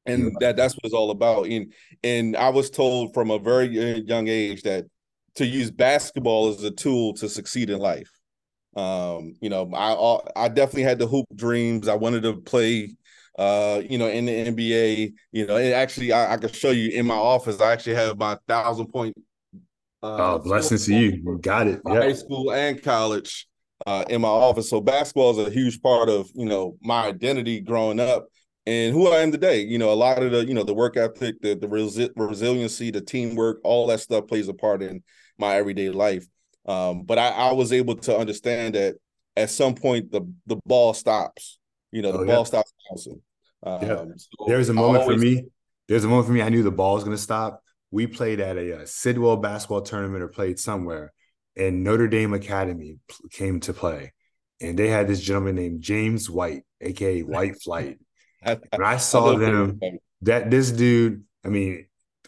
and 0.08 0.36
that 0.40 0.56
that's 0.56 0.76
what 0.76 0.86
it's 0.86 0.94
all 0.94 1.12
about. 1.12 1.48
And 1.48 1.74
and 2.04 2.38
I 2.38 2.50
was 2.50 2.70
told 2.70 3.14
from 3.14 3.32
a 3.32 3.40
very 3.40 3.68
young 3.68 4.28
age 4.28 4.62
that 4.64 4.86
to 5.36 5.46
use 5.46 5.72
basketball 5.72 6.50
as 6.50 6.64
a 6.64 6.72
tool 6.72 7.14
to 7.16 7.30
succeed 7.30 7.70
in 7.70 7.80
life. 7.80 8.12
Um, 8.76 9.36
you 9.42 9.50
know, 9.50 9.70
I 9.74 10.46
I 10.46 10.48
definitely 10.50 10.84
had 10.84 11.00
the 11.00 11.08
hoop 11.08 11.26
dreams. 11.36 11.88
I 11.88 11.96
wanted 11.96 12.24
to 12.24 12.38
play 12.38 12.96
uh, 13.38 13.82
you 13.90 13.98
know, 13.98 14.08
in 14.08 14.26
the 14.26 14.32
NBA, 14.32 15.12
you 15.34 15.46
know, 15.46 15.58
and 15.58 15.74
actually 15.74 16.14
I, 16.14 16.34
I 16.34 16.38
can 16.38 16.52
show 16.52 16.72
you 16.72 16.92
in 16.92 17.06
my 17.06 17.16
office, 17.16 17.60
I 17.60 17.74
actually 17.74 17.96
have 17.96 18.18
my 18.18 18.38
thousand 18.48 18.88
point 18.88 19.14
uh, 20.02 20.36
oh, 20.36 20.40
blessings 20.40 20.86
to 20.86 20.96
you. 20.96 21.22
You 21.26 21.40
got 21.42 21.68
it. 21.68 21.82
Yeah. 21.86 21.96
High 21.96 22.14
school 22.14 22.52
and 22.52 22.82
college 22.82 23.48
uh, 23.88 24.06
in 24.08 24.22
my 24.22 24.28
office. 24.28 24.70
So 24.70 24.80
basketball 24.80 25.40
is 25.40 25.48
a 25.48 25.50
huge 25.50 25.82
part 25.82 26.10
of, 26.10 26.30
you 26.36 26.46
know, 26.46 26.78
my 26.82 27.08
identity 27.08 27.60
growing 27.60 28.00
up 28.00 28.28
and 28.68 28.94
who 28.94 29.08
I 29.08 29.22
am 29.22 29.32
today. 29.32 29.62
You 29.62 29.80
know, 29.80 29.92
a 29.92 29.96
lot 29.96 30.22
of 30.22 30.32
the, 30.32 30.46
you 30.46 30.54
know, 30.54 30.64
the 30.64 30.76
work 30.76 30.96
ethic, 30.96 31.42
the 31.42 31.56
the 31.56 31.68
resi- 31.68 32.12
resiliency, 32.16 32.92
the 32.92 33.02
teamwork, 33.02 33.60
all 33.64 33.88
that 33.88 34.00
stuff 34.00 34.28
plays 34.28 34.48
a 34.48 34.54
part 34.54 34.84
in 34.84 35.02
my 35.38 35.56
everyday 35.56 35.90
life. 35.90 36.26
Um, 36.66 37.04
but 37.04 37.20
I, 37.20 37.30
I, 37.30 37.52
was 37.54 37.72
able 37.72 37.96
to 37.96 38.18
understand 38.18 38.74
that 38.74 38.96
at 39.36 39.52
some 39.52 39.76
point 39.76 40.12
the 40.12 40.22
the 40.48 40.58
ball 40.66 40.94
stops. 40.94 41.60
You 41.92 42.02
know, 42.02 42.12
the 42.12 42.20
oh, 42.20 42.26
ball 42.26 42.38
yeah. 42.38 42.44
stops 42.44 42.74
bouncing. 42.90 43.22
Um, 43.64 43.82
yeah. 43.82 44.04
So 44.18 44.46
There's 44.48 44.70
a 44.70 44.74
moment 44.74 45.04
always, 45.04 45.22
for 45.22 45.26
me. 45.26 45.46
There's 45.88 46.04
a 46.04 46.08
moment 46.08 46.28
for 46.28 46.34
me. 46.34 46.42
I 46.42 46.50
knew 46.50 46.64
the 46.64 46.72
ball 46.72 46.96
was 46.96 47.04
going 47.04 47.16
to 47.16 47.22
stop. 47.22 47.62
We 47.92 48.08
played 48.08 48.40
at 48.40 48.58
a, 48.58 48.82
a 48.82 48.88
Sidwell 48.88 49.38
basketball 49.38 49.82
tournament 49.82 50.24
or 50.24 50.28
played 50.28 50.60
somewhere, 50.60 51.14
and 51.56 51.84
Notre 51.84 52.08
Dame 52.08 52.34
Academy 52.34 52.98
came 53.32 53.60
to 53.62 53.74
play, 53.74 54.14
and 54.60 54.78
they 54.78 54.88
had 54.88 55.08
this 55.08 55.22
gentleman 55.22 55.56
named 55.56 55.82
James 55.82 56.30
White, 56.30 56.64
aka 56.82 57.22
White 57.22 57.62
Flight 57.62 58.00
when 58.46 58.84
I 58.84 58.98
saw 58.98 59.36
I 59.36 59.38
them, 59.38 59.80
that 60.22 60.50
this 60.52 60.72
dude, 60.72 61.24
I 61.44 61.50
mean, 61.50 61.88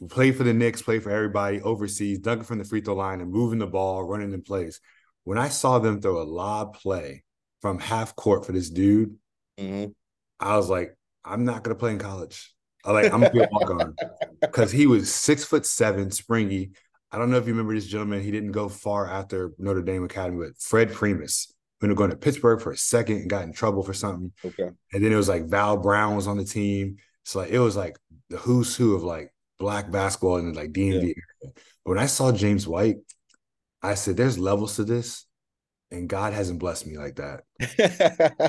play 0.10 0.32
for 0.32 0.44
the 0.44 0.54
Knicks, 0.54 0.82
play 0.82 1.00
for 1.00 1.12
everybody 1.12 1.62
overseas, 1.62 2.20
dunking 2.20 2.46
from 2.46 2.58
the 2.58 2.64
free 2.64 2.82
throw 2.82 2.96
line 2.96 3.22
and 3.22 3.32
moving 3.32 3.60
the 3.60 3.68
ball, 3.68 4.04
running 4.04 4.34
in 4.34 4.42
place. 4.42 4.80
When 5.24 5.38
I 5.38 5.50
saw 5.50 5.80
them 5.80 6.02
throw 6.02 6.22
a 6.22 6.24
lob 6.24 6.76
play 6.76 7.24
from 7.62 7.80
half 7.80 8.16
court 8.16 8.46
for 8.46 8.52
this 8.52 8.70
dude, 8.70 9.16
mm-hmm. 9.60 9.92
I 10.40 10.56
was 10.56 10.70
like, 10.70 10.96
I'm 11.26 11.46
not 11.46 11.64
gonna 11.64 11.76
play 11.76 11.92
in 11.92 12.00
college. 12.00 12.54
I 12.86 12.92
like 12.92 13.12
I'm 13.12 13.22
gonna 13.22 13.48
walk 13.52 13.70
on 13.70 13.96
because 14.42 14.72
he 14.72 14.88
was 14.88 15.14
six 15.14 15.44
foot 15.44 15.66
seven, 15.66 16.12
springy. 16.12 16.72
I 17.12 17.18
don't 17.18 17.32
know 17.32 17.38
if 17.38 17.48
you 17.48 17.54
remember 17.54 17.74
this 17.74 17.88
gentleman. 17.88 18.22
He 18.22 18.32
didn't 18.32 18.52
go 18.52 18.70
far 18.70 19.10
after 19.10 19.52
Notre 19.58 19.82
Dame 19.82 20.04
Academy, 20.04 20.46
but 20.46 20.58
Fred 20.62 20.94
Primus 20.94 21.54
ended 21.82 21.96
up 21.96 21.98
going 21.98 22.10
to 22.10 22.18
Pittsburgh 22.18 22.62
for 22.62 22.72
a 22.72 22.78
second 22.78 23.18
and 23.18 23.30
got 23.30 23.44
in 23.44 23.54
trouble 23.54 23.84
for 23.84 23.94
something. 23.94 24.32
Okay. 24.44 24.70
And 24.94 25.04
then 25.04 25.12
it 25.12 25.16
was 25.16 25.30
like 25.30 25.46
Val 25.46 25.78
Brown 25.78 26.16
was 26.16 26.28
on 26.28 26.38
the 26.38 26.46
team. 26.46 26.98
So 27.24 27.40
like 27.40 27.52
it 27.52 27.60
was 27.60 27.76
like 27.76 27.98
the 28.30 28.38
who's 28.38 28.76
who 28.76 28.96
of 28.96 29.04
like 29.04 29.32
black 29.60 29.92
basketball 29.92 30.38
and 30.38 30.56
like 30.56 30.72
DMV. 30.72 31.08
Yeah. 31.16 31.50
But 31.84 31.92
when 31.92 32.00
I 32.00 32.06
saw 32.06 32.32
James 32.32 32.68
White, 32.68 32.98
I 33.82 33.96
said, 33.96 34.18
"There's 34.18 34.38
levels 34.38 34.76
to 34.76 34.84
this." 34.84 35.26
And 35.90 36.10
God 36.10 36.34
hasn't 36.34 36.60
blessed 36.60 36.86
me 36.86 36.98
like 36.98 37.16
that. 37.16 37.44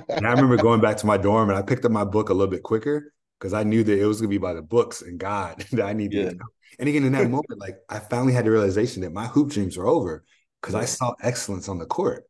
and 0.09 0.27
I 0.27 0.31
remember 0.31 0.57
going 0.57 0.81
back 0.81 0.97
to 0.99 1.07
my 1.07 1.17
dorm 1.17 1.51
and 1.51 1.59
I 1.59 1.63
picked 1.63 1.85
up 1.85 1.93
my 1.93 2.03
book 2.03 2.31
a 2.31 2.35
little 2.35 2.51
bit 2.51 2.65
quicker 2.65 3.13
because 3.39 3.55
I 3.55 3.63
knew 3.63 3.85
that 3.85 3.97
it 3.97 4.05
was 4.05 4.21
gonna 4.21 4.29
be 4.29 4.39
by 4.39 4.55
the 4.55 4.63
books 4.63 5.03
and 5.03 5.21
God 5.21 5.65
that 5.73 5.87
I 5.87 5.93
needed. 5.93 6.35
Yeah. 6.35 6.43
And 6.81 6.89
again, 6.89 7.05
in 7.05 7.13
that 7.13 7.31
moment, 7.31 7.59
like 7.59 7.77
I 7.89 8.01
finally 8.01 8.33
had 8.33 8.45
the 8.45 8.51
realization 8.51 9.03
that 9.03 9.13
my 9.13 9.27
hoop 9.27 9.51
dreams 9.51 9.77
were 9.77 9.87
over 9.87 10.25
because. 10.61 10.75
I 10.75 10.85
saw 10.85 11.15
excellence 11.23 11.69
on 11.69 11.79
the 11.79 11.87
court. 11.87 12.25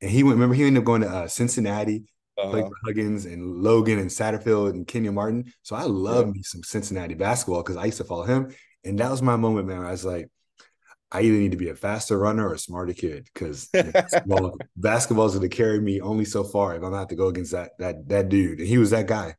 And 0.00 0.10
he 0.10 0.22
went, 0.22 0.36
remember, 0.36 0.54
he 0.54 0.64
ended 0.64 0.80
up 0.80 0.86
going 0.86 1.02
to 1.02 1.08
uh, 1.08 1.28
Cincinnati, 1.28 2.04
uh-huh. 2.42 2.50
played 2.50 2.64
for 2.64 2.76
Huggins 2.84 3.26
and 3.26 3.62
Logan 3.62 3.98
and 3.98 4.10
Satterfield 4.10 4.70
and 4.70 4.86
Kenyon 4.86 5.14
Martin. 5.14 5.52
So 5.62 5.76
I 5.76 5.82
love 5.82 6.26
yeah. 6.26 6.32
me 6.32 6.42
some 6.42 6.62
Cincinnati 6.62 7.14
basketball 7.14 7.62
because 7.62 7.76
I 7.76 7.86
used 7.86 7.98
to 7.98 8.04
follow 8.04 8.24
him. 8.24 8.54
And 8.84 8.98
that 8.98 9.10
was 9.10 9.22
my 9.22 9.36
moment, 9.36 9.68
man. 9.68 9.84
I 9.84 9.90
was 9.90 10.04
like, 10.04 10.30
I 11.12 11.22
either 11.22 11.36
need 11.36 11.50
to 11.50 11.56
be 11.56 11.70
a 11.70 11.74
faster 11.74 12.16
runner 12.18 12.48
or 12.48 12.54
a 12.54 12.58
smarter 12.58 12.92
kid 12.92 13.28
because 13.32 13.66
basketball, 13.72 14.56
basketball's 14.76 15.36
going 15.36 15.48
to 15.48 15.54
carry 15.54 15.80
me 15.80 16.00
only 16.00 16.24
so 16.24 16.44
far 16.44 16.72
if 16.72 16.76
I'm 16.76 16.82
going 16.82 16.92
to 16.92 16.98
have 16.98 17.08
to 17.08 17.16
go 17.16 17.26
against 17.26 17.52
that 17.52 17.72
that 17.78 18.08
that 18.08 18.28
dude. 18.28 18.60
And 18.60 18.68
he 18.68 18.78
was 18.78 18.90
that 18.90 19.06
guy. 19.06 19.34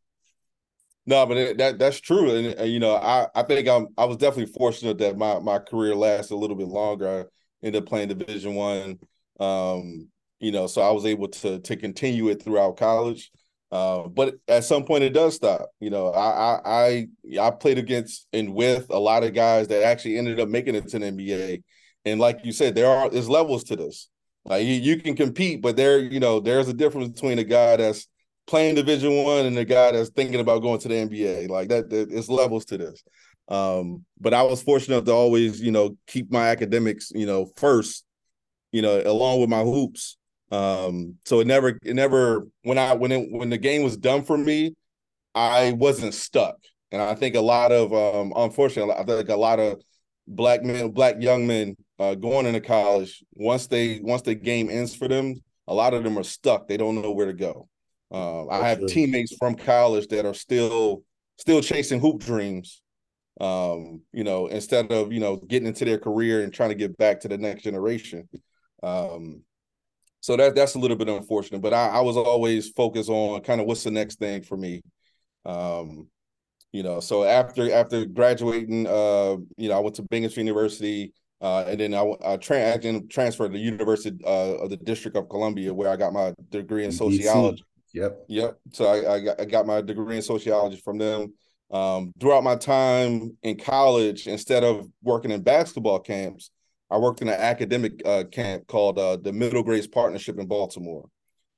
No, 1.06 1.26
but 1.26 1.58
that 1.58 1.80
that's 1.80 2.00
true, 2.00 2.36
and, 2.36 2.48
and, 2.48 2.72
you 2.72 2.80
know, 2.80 2.96
I 2.96 3.28
I 3.34 3.42
think 3.44 3.68
I'm 3.68 3.88
I 3.98 4.06
was 4.06 4.18
definitely 4.18 4.54
fortunate 4.54 5.00
that 5.00 5.18
my 5.18 5.40
my 5.40 5.58
career 5.58 5.96
lasted 5.96 6.36
a 6.36 6.38
little 6.38 6.56
bit 6.56 6.68
longer. 6.68 7.08
I 7.08 7.66
ended 7.66 7.82
up 7.82 7.90
playing 7.90 8.10
Division 8.10 8.54
One, 8.54 9.00
um, 9.40 10.10
you 10.42 10.52
know, 10.52 10.68
so 10.68 10.82
I 10.82 10.92
was 10.92 11.06
able 11.06 11.30
to 11.30 11.60
to 11.60 11.76
continue 11.76 12.30
it 12.30 12.44
throughout 12.44 12.78
college. 12.78 13.32
Uh, 13.72 14.10
but 14.10 14.36
at 14.50 14.66
some 14.66 14.84
point, 14.84 15.04
it 15.04 15.14
does 15.14 15.36
stop. 15.36 15.70
You 15.80 15.90
know, 15.92 16.08
I, 16.08 16.28
I 16.30 16.62
I 16.66 17.08
I 17.40 17.52
played 17.52 17.78
against 17.78 18.28
and 18.34 18.54
with 18.54 18.88
a 18.90 19.00
lot 19.00 19.24
of 19.24 19.34
guys 19.34 19.70
that 19.70 19.84
actually 19.84 20.18
ended 20.18 20.40
up 20.40 20.50
making 20.50 20.76
it 20.76 20.90
to 20.90 21.00
the 21.00 21.06
NBA, 21.06 21.64
and 22.06 22.20
like 22.20 22.40
you 22.44 22.52
said, 22.52 22.76
there 22.76 22.88
are 22.88 23.10
there's 23.10 23.30
levels 23.30 23.64
to 23.66 23.76
this. 23.78 24.10
Like 24.44 24.66
you, 24.66 24.74
you 24.74 24.98
can 24.98 25.16
compete, 25.16 25.62
but 25.62 25.76
there, 25.76 26.00
you 26.00 26.20
know, 26.20 26.40
there's 26.40 26.68
a 26.68 26.74
difference 26.74 27.10
between 27.10 27.38
a 27.40 27.44
guy 27.44 27.78
that's 27.78 28.08
playing 28.48 28.76
Division 28.76 29.24
One 29.24 29.46
and 29.46 29.58
a 29.58 29.66
guy 29.66 29.92
that's 29.92 30.10
thinking 30.10 30.40
about 30.40 30.64
going 30.64 30.80
to 30.80 30.88
the 30.88 30.96
NBA. 30.96 31.48
Like 31.48 31.70
that, 31.70 31.90
that 31.92 32.12
it's 32.12 32.28
levels 32.30 32.66
to 32.66 32.78
this. 32.78 33.04
Um, 33.48 34.06
but 34.20 34.34
I 34.34 34.44
was 34.44 34.64
fortunate 34.64 35.06
to 35.06 35.12
always, 35.12 35.62
you 35.62 35.72
know, 35.72 35.98
keep 36.08 36.32
my 36.32 36.50
academics, 36.50 37.12
you 37.14 37.26
know, 37.26 37.52
first, 37.58 38.06
you 38.72 38.82
know, 38.82 39.02
along 39.06 39.42
with 39.42 39.50
my 39.50 39.62
hoops. 39.62 40.18
Um, 40.52 41.16
so 41.26 41.40
it 41.40 41.48
never, 41.48 41.80
it 41.84 41.96
never 41.96 42.48
when 42.64 42.78
I 42.78 42.94
when 42.94 43.12
it 43.12 43.32
when 43.32 43.50
the 43.50 43.58
game 43.58 43.84
was 43.84 43.98
done 43.98 44.24
for 44.24 44.38
me, 44.38 44.76
I 45.34 45.72
wasn't 45.72 46.14
stuck. 46.14 46.58
And 46.92 47.02
I 47.02 47.16
think 47.16 47.36
a 47.36 47.42
lot 47.42 47.72
of 47.72 47.94
um 47.94 48.34
unfortunately, 48.36 48.94
I 48.94 49.04
think 49.04 49.30
a 49.30 49.36
lot 49.36 49.60
of 49.60 49.82
black 50.28 50.64
men, 50.64 50.92
black 50.92 51.16
young 51.22 51.48
men 51.48 51.78
uh, 52.00 52.16
going 52.16 52.46
into 52.46 52.60
college, 52.60 53.24
once 53.34 53.68
they 53.68 54.02
once 54.02 54.24
the 54.24 54.36
game 54.36 54.70
ends 54.70 54.94
for 54.94 55.08
them, 55.08 55.42
a 55.68 55.74
lot 55.74 55.94
of 55.94 56.04
them 56.04 56.18
are 56.18 56.24
stuck. 56.24 56.68
They 56.68 56.78
don't 56.78 57.02
know 57.02 57.12
where 57.12 57.28
to 57.28 57.34
go. 57.34 57.70
Uh, 58.12 58.48
I 58.50 58.68
have 58.68 58.86
teammates 58.88 59.34
from 59.38 59.56
college 59.56 60.08
that 60.08 60.26
are 60.26 60.34
still 60.34 61.04
still 61.38 61.62
chasing 61.62 62.02
hoop 62.02 62.20
dreams. 62.20 62.82
Um, 63.40 64.02
you 64.12 64.26
know, 64.26 64.48
instead 64.48 64.92
of 64.92 65.14
you 65.14 65.22
know 65.22 65.38
getting 65.38 65.68
into 65.68 65.86
their 65.86 65.98
career 65.98 66.44
and 66.44 66.54
trying 66.54 66.70
to 66.70 66.76
get 66.76 66.98
back 66.98 67.22
to 67.22 67.30
the 67.30 67.38
next 67.38 67.64
generation. 67.64 68.28
Um, 68.84 69.44
so 70.22 70.38
that 70.38 70.56
that's 70.56 70.76
a 70.76 70.80
little 70.80 70.98
bit 70.98 71.10
unfortunate. 71.10 71.62
But 71.62 71.74
I, 71.74 71.90
I 71.90 72.00
was 72.00 72.16
always 72.16 72.70
focused 72.70 73.10
on 73.10 73.42
kind 73.42 73.60
of 73.60 73.68
what's 73.68 73.84
the 73.84 73.92
next 73.92 74.20
thing 74.20 74.44
for 74.44 74.56
me. 74.56 74.82
Um, 75.46 76.08
you 76.72 76.84
know, 76.84 77.02
so 77.02 77.26
after 77.26 77.72
after 77.74 78.06
graduating, 78.06 78.88
uh, 78.88 79.36
you 79.58 79.68
know, 79.70 79.76
I 79.76 79.80
went 79.80 79.96
to 79.98 80.04
Binghamton 80.04 80.48
University. 80.48 81.14
Uh, 81.42 81.66
and 81.68 81.80
then 81.80 81.96
I, 81.96 82.14
I, 82.24 82.38
tra- 82.38 82.72
I 82.72 82.78
transferred 83.10 83.48
to 83.48 83.54
the 83.54 83.64
University 83.64 84.16
uh, 84.24 84.58
of 84.62 84.70
the 84.70 84.78
District 84.78 85.18
of 85.18 85.28
Columbia, 85.28 85.74
where 85.74 85.90
I 85.90 85.96
got 85.96 86.14
my 86.14 86.36
degree 86.52 86.86
in 86.86 86.92
sociology. 86.92 87.64
Yep. 87.96 88.26
Yep. 88.28 88.60
So 88.74 88.86
I, 88.86 89.16
I, 89.16 89.20
got, 89.20 89.42
I 89.42 89.46
got 89.46 89.66
my 89.66 89.82
degree 89.82 90.18
in 90.18 90.22
sociology 90.22 90.78
from 90.78 91.00
them. 91.00 91.34
Um, 91.72 92.14
throughout 92.20 92.44
my 92.44 92.58
time 92.58 93.36
in 93.42 93.58
college, 93.58 94.28
instead 94.28 94.64
of 94.64 94.88
working 95.02 95.32
in 95.32 95.42
basketball 95.42 96.00
camps, 96.00 96.52
I 96.92 96.98
worked 96.98 97.22
in 97.22 97.30
an 97.30 97.40
academic 97.40 98.02
uh, 98.06 98.26
camp 98.26 98.68
called 98.68 99.00
uh, 99.00 99.16
the 99.16 99.32
Middle 99.32 99.64
Grades 99.64 99.88
Partnership 99.88 100.38
in 100.38 100.46
Baltimore. 100.46 101.08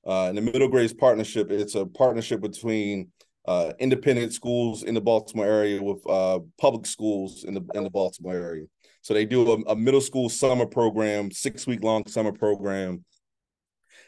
Uh, 0.06 0.28
and 0.28 0.38
the 0.38 0.42
Middle 0.42 0.68
Grades 0.68 0.94
Partnership, 0.94 1.50
it's 1.50 1.74
a 1.74 1.88
partnership 1.88 2.40
between 2.40 3.12
uh, 3.48 3.74
independent 3.80 4.32
schools 4.32 4.84
in 4.84 4.94
the 4.94 5.02
Baltimore 5.02 5.48
area 5.48 5.82
with 5.82 6.08
uh, 6.08 6.40
public 6.62 6.86
schools 6.86 7.46
in 7.46 7.56
the 7.56 7.62
in 7.74 7.84
the 7.84 7.90
Baltimore 7.90 8.36
area. 8.36 8.66
So 9.02 9.14
they 9.14 9.26
do 9.26 9.52
a, 9.52 9.72
a 9.72 9.76
middle 9.76 10.02
school 10.02 10.30
summer 10.30 10.68
program, 10.68 11.32
six 11.32 11.66
week 11.66 11.84
long 11.84 12.06
summer 12.08 12.32
program, 12.32 13.04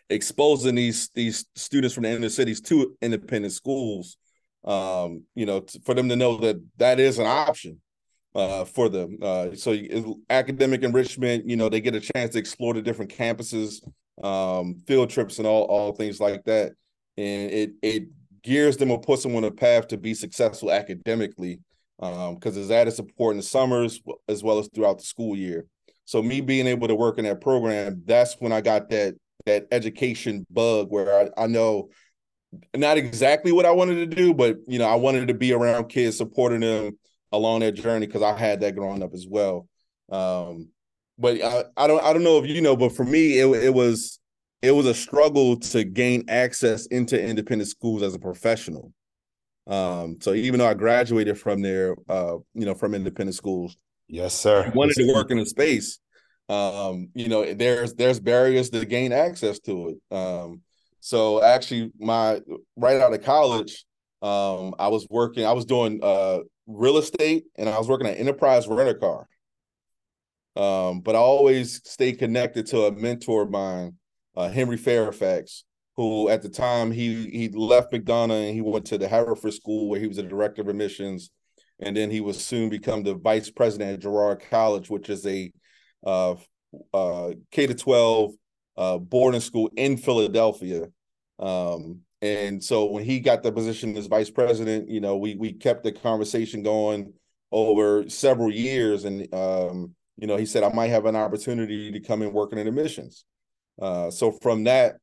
exposing 0.09 0.75
these 0.75 1.09
these 1.15 1.45
students 1.55 1.95
from 1.95 2.03
the 2.03 2.11
inner 2.11 2.29
cities 2.29 2.61
to 2.61 2.95
independent 3.01 3.53
schools. 3.53 4.17
Um, 4.63 5.23
you 5.33 5.45
know, 5.45 5.61
t- 5.61 5.81
for 5.85 5.93
them 5.93 6.09
to 6.09 6.15
know 6.15 6.37
that 6.37 6.63
that 6.77 6.99
is 6.99 7.19
an 7.19 7.27
option 7.27 7.81
uh, 8.35 8.65
for 8.65 8.89
them. 8.89 9.17
Uh, 9.21 9.55
so 9.55 9.75
academic 10.29 10.83
enrichment, 10.83 11.47
you 11.47 11.55
know, 11.55 11.69
they 11.69 11.81
get 11.81 11.95
a 11.95 12.01
chance 12.01 12.33
to 12.33 12.39
explore 12.39 12.73
the 12.73 12.81
different 12.81 13.11
campuses, 13.11 13.81
um, 14.23 14.75
field 14.85 15.09
trips, 15.09 15.39
and 15.39 15.47
all 15.47 15.63
all 15.63 15.93
things 15.93 16.19
like 16.19 16.43
that, 16.43 16.73
and 17.17 17.51
it 17.51 17.71
it 17.81 18.03
gears 18.43 18.77
them 18.77 18.91
or 18.91 18.99
puts 18.99 19.23
them 19.23 19.35
on 19.35 19.43
a 19.43 19.51
path 19.51 19.87
to 19.87 19.97
be 19.97 20.13
successful 20.13 20.71
academically 20.71 21.59
because 21.97 22.29
um, 22.29 22.61
it's 22.61 22.69
added 22.69 22.93
support 22.93 23.31
in 23.31 23.37
the 23.37 23.43
summers 23.43 23.99
as 24.27 24.43
well 24.43 24.59
as 24.59 24.69
throughout 24.73 24.99
the 24.99 25.03
school 25.03 25.35
year. 25.35 25.65
So 26.03 26.21
me 26.21 26.41
being 26.41 26.67
able 26.67 26.87
to 26.87 26.93
work 26.93 27.17
in 27.17 27.25
that 27.25 27.41
program, 27.41 28.03
that's 28.05 28.35
when 28.39 28.51
I 28.51 28.61
got 28.61 28.89
that 28.89 29.15
that 29.45 29.67
education 29.71 30.45
bug 30.49 30.87
where 30.89 31.31
I, 31.37 31.43
I 31.43 31.47
know 31.47 31.89
not 32.75 32.97
exactly 32.97 33.51
what 33.51 33.65
I 33.65 33.71
wanted 33.71 33.95
to 33.95 34.15
do, 34.15 34.33
but 34.33 34.57
you 34.67 34.79
know, 34.79 34.87
I 34.87 34.95
wanted 34.95 35.27
to 35.27 35.33
be 35.33 35.53
around 35.53 35.89
kids, 35.89 36.17
supporting 36.17 36.61
them 36.61 36.97
along 37.35 37.61
that 37.61 37.73
journey 37.73 38.05
because 38.05 38.21
I 38.21 38.37
had 38.37 38.61
that 38.61 38.75
growing 38.75 39.03
up 39.03 39.13
as 39.13 39.27
well. 39.29 39.67
Um, 40.11 40.69
but 41.17 41.41
I, 41.41 41.63
I 41.77 41.87
don't 41.87 42.03
I 42.03 42.13
don't 42.13 42.23
know 42.23 42.37
if 42.43 42.49
you 42.49 42.61
know, 42.61 42.75
but 42.75 42.95
for 42.95 43.05
me, 43.05 43.39
it 43.39 43.47
it 43.63 43.73
was 43.73 44.19
it 44.61 44.71
was 44.71 44.85
a 44.85 44.93
struggle 44.93 45.57
to 45.57 45.83
gain 45.83 46.25
access 46.27 46.85
into 46.87 47.21
independent 47.21 47.69
schools 47.69 48.01
as 48.01 48.15
a 48.15 48.19
professional. 48.19 48.91
Um, 49.67 50.17
so 50.21 50.33
even 50.33 50.59
though 50.59 50.67
I 50.67 50.73
graduated 50.73 51.39
from 51.39 51.61
there, 51.61 51.95
uh, 52.07 52.37
you 52.53 52.65
know, 52.65 52.75
from 52.75 52.93
independent 52.93 53.35
schools, 53.35 53.77
yes, 54.07 54.33
sir, 54.33 54.65
I 54.65 54.69
wanted 54.69 54.95
to 54.95 55.13
work 55.13 55.31
in 55.31 55.39
a 55.39 55.45
space. 55.45 55.99
Um, 56.49 57.09
you 57.15 57.27
know, 57.27 57.53
there's 57.53 57.93
there's 57.95 58.19
barriers 58.19 58.69
to 58.71 58.85
gain 58.85 59.11
access 59.11 59.59
to 59.61 59.89
it. 59.89 60.15
Um, 60.15 60.61
so 60.99 61.43
actually, 61.43 61.91
my 61.99 62.41
right 62.75 62.99
out 63.01 63.13
of 63.13 63.23
college, 63.23 63.85
um, 64.25 64.73
I 64.79 64.87
was 64.87 65.05
working. 65.09 65.45
I 65.45 65.53
was 65.53 65.65
doing 65.65 65.99
uh 66.01 66.39
real 66.65 66.97
estate, 66.97 67.43
and 67.57 67.69
I 67.69 67.77
was 67.77 67.87
working 67.87 68.07
at 68.07 68.19
Enterprise 68.19 68.67
Rent 68.67 68.89
a 68.89 68.95
Car. 68.95 69.27
Um, 70.55 71.01
but 71.01 71.15
I 71.15 71.19
always 71.19 71.81
stayed 71.83 72.17
connected 72.17 72.65
to 72.67 72.85
a 72.85 72.91
mentor 72.91 73.43
of 73.43 73.51
mine, 73.51 73.97
uh, 74.35 74.49
Henry 74.49 74.77
Fairfax, 74.77 75.65
who 75.95 76.29
at 76.29 76.41
the 76.41 76.49
time 76.49 76.91
he 76.91 77.29
he 77.29 77.49
left 77.49 77.91
McDonogh 77.91 78.47
and 78.47 78.55
he 78.55 78.61
went 78.61 78.85
to 78.85 78.97
the 78.97 79.07
Haverford 79.07 79.53
School 79.53 79.89
where 79.89 79.99
he 79.99 80.07
was 80.07 80.17
the 80.17 80.23
director 80.23 80.61
of 80.63 80.69
admissions, 80.69 81.29
and 81.79 81.95
then 81.95 82.09
he 82.09 82.21
was 82.21 82.43
soon 82.43 82.69
become 82.69 83.03
the 83.03 83.15
vice 83.15 83.51
president 83.51 83.93
at 83.93 83.99
Girard 83.99 84.41
College, 84.49 84.89
which 84.89 85.09
is 85.09 85.25
a 85.27 85.51
uh, 86.03 86.35
uh, 86.93 87.31
K 87.51 87.67
to 87.67 87.75
twelve 87.75 88.31
uh, 88.75 88.97
boarding 88.97 89.41
school 89.41 89.69
in 89.75 89.97
Philadelphia. 89.97 90.87
Um, 91.37 92.04
and 92.25 92.63
so 92.63 92.85
when 92.85 93.03
he 93.03 93.19
got 93.19 93.43
the 93.43 93.51
position 93.51 93.95
as 93.97 94.07
vice 94.07 94.29
president, 94.29 94.89
you 94.89 94.99
know, 94.99 95.17
we 95.17 95.35
we 95.35 95.53
kept 95.53 95.83
the 95.83 95.91
conversation 95.91 96.63
going 96.63 97.13
over 97.51 98.09
several 98.09 98.51
years, 98.51 99.05
and 99.05 99.33
um, 99.33 99.93
you 100.17 100.27
know, 100.27 100.37
he 100.37 100.45
said 100.45 100.63
I 100.63 100.73
might 100.73 100.89
have 100.89 101.05
an 101.05 101.15
opportunity 101.15 101.91
to 101.91 101.99
come 101.99 102.21
and 102.21 102.33
work 102.33 102.51
in 102.51 102.57
admissions. 102.57 103.25
Uh, 103.81 104.09
so 104.09 104.31
from 104.31 104.63
that, 104.63 104.95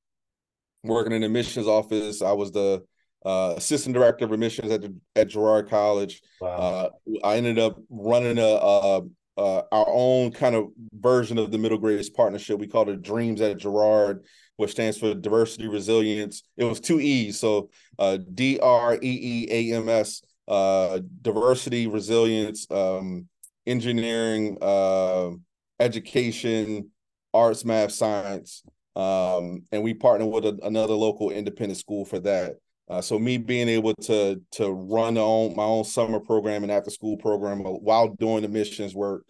working 0.85 1.13
in 1.13 1.21
the 1.21 1.27
admissions 1.27 1.67
office. 1.67 2.23
I 2.23 2.33
was 2.33 2.53
the 2.53 2.83
uh, 3.25 3.55
assistant 3.57 3.95
director 3.95 4.25
of 4.25 4.33
admissions 4.33 4.71
at 4.73 4.83
the, 4.83 4.95
at 5.17 5.29
Girard 5.29 5.69
College. 5.69 6.21
Wow. 6.41 6.49
Uh, 6.49 6.89
I 7.25 7.37
ended 7.37 7.59
up 7.59 7.79
running 7.89 8.39
a, 8.39 8.43
a, 8.43 9.03
a, 9.37 9.65
our 9.71 9.87
own 9.89 10.33
kind 10.33 10.55
of 10.55 10.69
version 10.93 11.39
of 11.39 11.51
the 11.51 11.59
middle 11.59 11.79
grades 11.79 12.11
partnership. 12.11 12.59
We 12.59 12.67
called 12.67 12.89
it 12.89 13.03
Dreams 13.03 13.41
at 13.41 13.59
Girard, 13.59 14.25
which 14.63 14.73
stands 14.73 14.97
for 14.97 15.15
Diversity 15.15 15.69
Resilience. 15.69 16.43
It 16.57 16.65
was 16.65 16.81
two 16.81 17.01
E's, 17.01 17.39
so 17.39 17.71
uh, 17.99 18.19
D 18.33 18.59
R 18.61 18.95
E 18.95 18.99
E 19.03 19.49
A 19.51 19.77
M 19.77 19.89
S, 19.89 20.23
uh, 20.49 21.01
Diversity 21.21 21.87
Resilience, 21.87 22.67
um, 22.71 23.29
Engineering, 23.67 24.57
uh, 24.63 25.31
Education, 25.79 26.91
Arts, 27.35 27.65
Math, 27.65 27.93
Science 27.93 28.63
um, 28.95 29.63
and 29.73 29.83
we 29.83 29.95
partner 29.95 30.27
with 30.27 30.45
a, 30.45 30.59
another 30.63 30.95
local 30.95 31.31
independent 31.31 31.79
school 31.79 32.05
for 32.05 32.19
that. 32.21 32.57
Uh, 32.89 33.01
so 33.01 33.19
me 33.19 33.39
being 33.39 33.69
able 33.69 33.95
to 33.95 34.43
to 34.51 34.71
run 34.71 35.17
own, 35.17 35.57
my 35.57 35.63
own 35.63 35.85
summer 35.85 36.21
program 36.21 36.63
and 36.63 36.73
after 36.73 36.91
school 36.91 37.17
program 37.17 37.61
while 37.61 38.09
doing 38.09 38.43
the 38.43 38.49
missions 38.49 38.95
work 38.95 39.25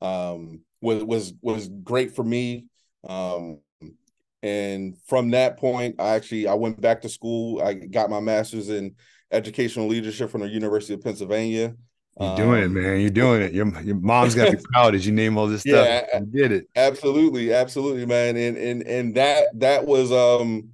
um, 0.00 0.60
was 0.80 1.04
was 1.04 1.34
was 1.42 1.68
great 1.82 2.14
for 2.14 2.24
me. 2.24 2.66
Um, 3.06 3.58
and 4.42 4.96
from 5.06 5.30
that 5.30 5.58
point, 5.58 5.96
I 5.98 6.14
actually 6.14 6.48
I 6.48 6.54
went 6.54 6.80
back 6.80 7.02
to 7.02 7.08
school. 7.08 7.62
I 7.62 7.74
got 7.74 8.10
my 8.10 8.20
master's 8.20 8.68
in 8.68 8.94
educational 9.30 9.86
leadership 9.86 10.30
from 10.30 10.40
the 10.42 10.48
University 10.48 10.94
of 10.94 11.02
Pennsylvania. 11.02 11.74
You're 12.20 12.36
doing 12.36 12.64
um, 12.64 12.76
it, 12.76 12.80
man. 12.82 13.00
You're 13.00 13.10
doing 13.10 13.42
it. 13.42 13.52
Your 13.52 13.80
your 13.80 13.96
mom's 13.96 14.34
got 14.34 14.50
to 14.50 14.56
be 14.56 14.62
proud 14.72 14.94
as 14.94 15.06
you 15.06 15.12
name 15.12 15.38
all 15.38 15.46
this 15.46 15.62
stuff. 15.62 15.86
Yeah, 15.86 16.18
you 16.18 16.26
did 16.26 16.52
it. 16.52 16.68
Absolutely, 16.76 17.52
absolutely, 17.54 18.04
man. 18.04 18.36
And 18.36 18.56
and 18.56 18.82
and 18.82 19.14
that 19.14 19.46
that 19.60 19.86
was 19.86 20.12
um 20.12 20.70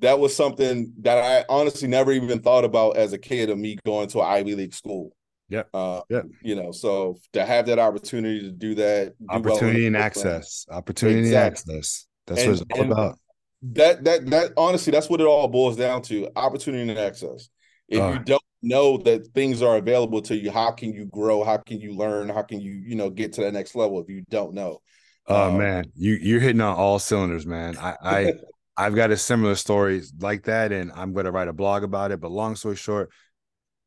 that 0.00 0.18
was 0.18 0.36
something 0.36 0.92
that 1.00 1.18
I 1.18 1.44
honestly 1.48 1.88
never 1.88 2.12
even 2.12 2.40
thought 2.40 2.64
about 2.64 2.96
as 2.96 3.12
a 3.12 3.18
kid 3.18 3.48
of 3.48 3.58
me 3.58 3.78
going 3.86 4.08
to 4.08 4.20
an 4.20 4.26
Ivy 4.26 4.54
League 4.54 4.74
school. 4.74 5.16
Yeah. 5.48 5.62
Uh, 5.72 6.02
yeah. 6.10 6.22
You 6.42 6.56
know, 6.56 6.72
so 6.72 7.18
to 7.32 7.44
have 7.44 7.66
that 7.66 7.78
opportunity 7.78 8.40
to 8.40 8.50
do 8.50 8.74
that, 8.74 9.14
do 9.18 9.26
opportunity 9.30 9.80
well 9.80 9.86
and 9.86 9.96
access, 9.96 10.66
opportunity 10.70 11.20
exactly. 11.20 11.74
and 11.74 11.78
access. 11.78 12.06
That's 12.26 12.42
and, 12.42 12.52
what 12.52 12.60
it's 12.60 12.80
all 12.80 12.92
about. 12.92 13.18
That 13.62 14.04
that 14.04 14.26
that 14.26 14.52
honestly, 14.56 14.90
that's 14.90 15.08
what 15.08 15.20
it 15.20 15.26
all 15.26 15.48
boils 15.48 15.76
down 15.76 16.02
to: 16.02 16.28
opportunity 16.36 16.88
and 16.88 16.98
access. 16.98 17.48
If 17.88 17.98
you 17.98 18.18
don't 18.24 18.42
know 18.62 18.96
that 18.98 19.26
things 19.34 19.62
are 19.62 19.76
available 19.76 20.22
to 20.22 20.36
you, 20.36 20.50
how 20.50 20.70
can 20.70 20.92
you 20.92 21.06
grow? 21.06 21.44
How 21.44 21.58
can 21.58 21.80
you 21.80 21.94
learn? 21.94 22.28
How 22.28 22.42
can 22.42 22.60
you, 22.60 22.72
you 22.72 22.94
know, 22.94 23.10
get 23.10 23.34
to 23.34 23.42
the 23.42 23.52
next 23.52 23.74
level 23.74 24.00
if 24.00 24.08
you 24.08 24.24
don't 24.30 24.54
know? 24.54 24.80
Oh 25.26 25.50
um, 25.50 25.58
man, 25.58 25.90
you 25.94 26.14
you're 26.14 26.40
hitting 26.40 26.60
on 26.60 26.76
all 26.76 26.98
cylinders, 26.98 27.46
man. 27.46 27.76
I 27.78 27.96
I 28.02 28.32
I've 28.76 28.94
got 28.94 29.10
a 29.10 29.16
similar 29.16 29.54
story 29.54 30.02
like 30.18 30.44
that, 30.44 30.72
and 30.72 30.90
I'm 30.94 31.12
going 31.12 31.26
to 31.26 31.30
write 31.30 31.48
a 31.48 31.52
blog 31.52 31.84
about 31.84 32.10
it. 32.10 32.20
But 32.20 32.32
long 32.32 32.56
story 32.56 32.76
short, 32.76 33.10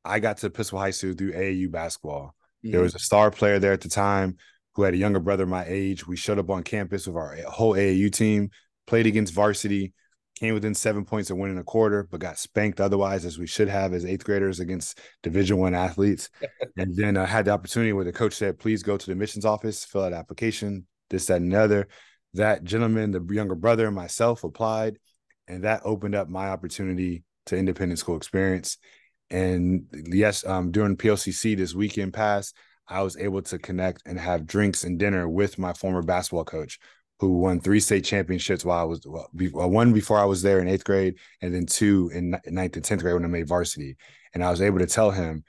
I 0.05 0.19
got 0.19 0.37
to 0.37 0.47
Episcopal 0.47 0.79
High 0.79 0.91
School 0.91 1.13
through 1.13 1.33
AAU 1.33 1.69
basketball. 1.69 2.35
Mm-hmm. 2.63 2.71
There 2.71 2.81
was 2.81 2.95
a 2.95 2.99
star 2.99 3.29
player 3.29 3.59
there 3.59 3.73
at 3.73 3.81
the 3.81 3.89
time 3.89 4.37
who 4.77 4.83
had 4.83 4.93
a 4.93 4.97
younger 4.97 5.19
brother 5.19 5.47
my 5.47 5.65
age. 5.67 6.07
We 6.07 6.15
showed 6.15 6.37
up 6.37 6.51
on 6.51 6.61
campus 6.61 7.07
with 7.07 7.15
our 7.17 7.35
whole 7.47 7.73
AAU 7.73 8.11
team, 8.13 8.51
played 8.85 9.07
against 9.07 9.33
varsity, 9.33 9.93
came 10.39 10.53
within 10.53 10.75
seven 10.75 11.03
points 11.03 11.31
of 11.31 11.37
winning 11.37 11.57
a 11.57 11.63
quarter, 11.63 12.07
but 12.09 12.19
got 12.19 12.37
spanked 12.37 12.79
otherwise, 12.79 13.25
as 13.25 13.39
we 13.39 13.47
should 13.47 13.69
have 13.69 13.91
as 13.91 14.05
eighth 14.05 14.23
graders 14.23 14.59
against 14.59 14.99
Division 15.23 15.57
One 15.57 15.73
athletes. 15.73 16.29
and 16.77 16.95
then 16.95 17.17
I 17.17 17.23
uh, 17.23 17.25
had 17.25 17.45
the 17.45 17.51
opportunity 17.51 17.91
where 17.91 18.05
the 18.05 18.13
coach 18.13 18.33
said, 18.33 18.59
"Please 18.59 18.83
go 18.83 18.97
to 18.97 19.05
the 19.05 19.13
admissions 19.13 19.45
office, 19.45 19.83
fill 19.83 20.03
out 20.03 20.13
application, 20.13 20.85
this, 21.09 21.25
that, 21.25 21.41
and 21.41 21.51
the 21.51 21.59
other." 21.59 21.87
That 22.35 22.63
gentleman, 22.63 23.09
the 23.09 23.25
younger 23.33 23.55
brother, 23.55 23.87
and 23.87 23.95
myself 23.95 24.43
applied, 24.43 24.99
and 25.47 25.63
that 25.63 25.81
opened 25.85 26.13
up 26.13 26.29
my 26.29 26.49
opportunity 26.49 27.23
to 27.47 27.57
independent 27.57 27.97
school 27.97 28.15
experience. 28.15 28.77
And 29.31 29.87
yes, 29.91 30.45
um, 30.45 30.69
during 30.69 30.97
PLCC 30.97 31.57
this 31.57 31.73
weekend 31.73 32.13
past, 32.13 32.55
I 32.87 33.01
was 33.01 33.17
able 33.17 33.41
to 33.43 33.59
connect 33.59 34.03
and 34.05 34.19
have 34.19 34.45
drinks 34.45 34.83
and 34.83 34.97
dinner 34.97 35.27
with 35.27 35.57
my 35.57 35.73
former 35.73 36.01
basketball 36.01 36.45
coach, 36.45 36.79
who 37.19 37.39
won 37.39 37.59
three 37.59 37.79
state 37.79 38.05
championships 38.05 38.63
while 38.63 38.79
I 38.79 38.83
was 38.83 39.01
well, 39.05 39.69
one 39.69 39.93
before 39.93 40.19
I 40.19 40.25
was 40.25 40.41
there 40.41 40.59
in 40.59 40.67
eighth 40.67 40.83
grade, 40.83 41.15
and 41.41 41.53
then 41.53 41.65
two 41.65 42.11
in 42.13 42.37
ninth 42.45 42.75
and 42.75 42.85
tenth 42.85 43.01
grade 43.01 43.15
when 43.15 43.25
I 43.25 43.27
made 43.27 43.47
varsity. 43.47 43.97
And 44.33 44.43
I 44.43 44.51
was 44.51 44.61
able 44.61 44.79
to 44.79 44.87
tell 44.87 45.11
him 45.11 45.43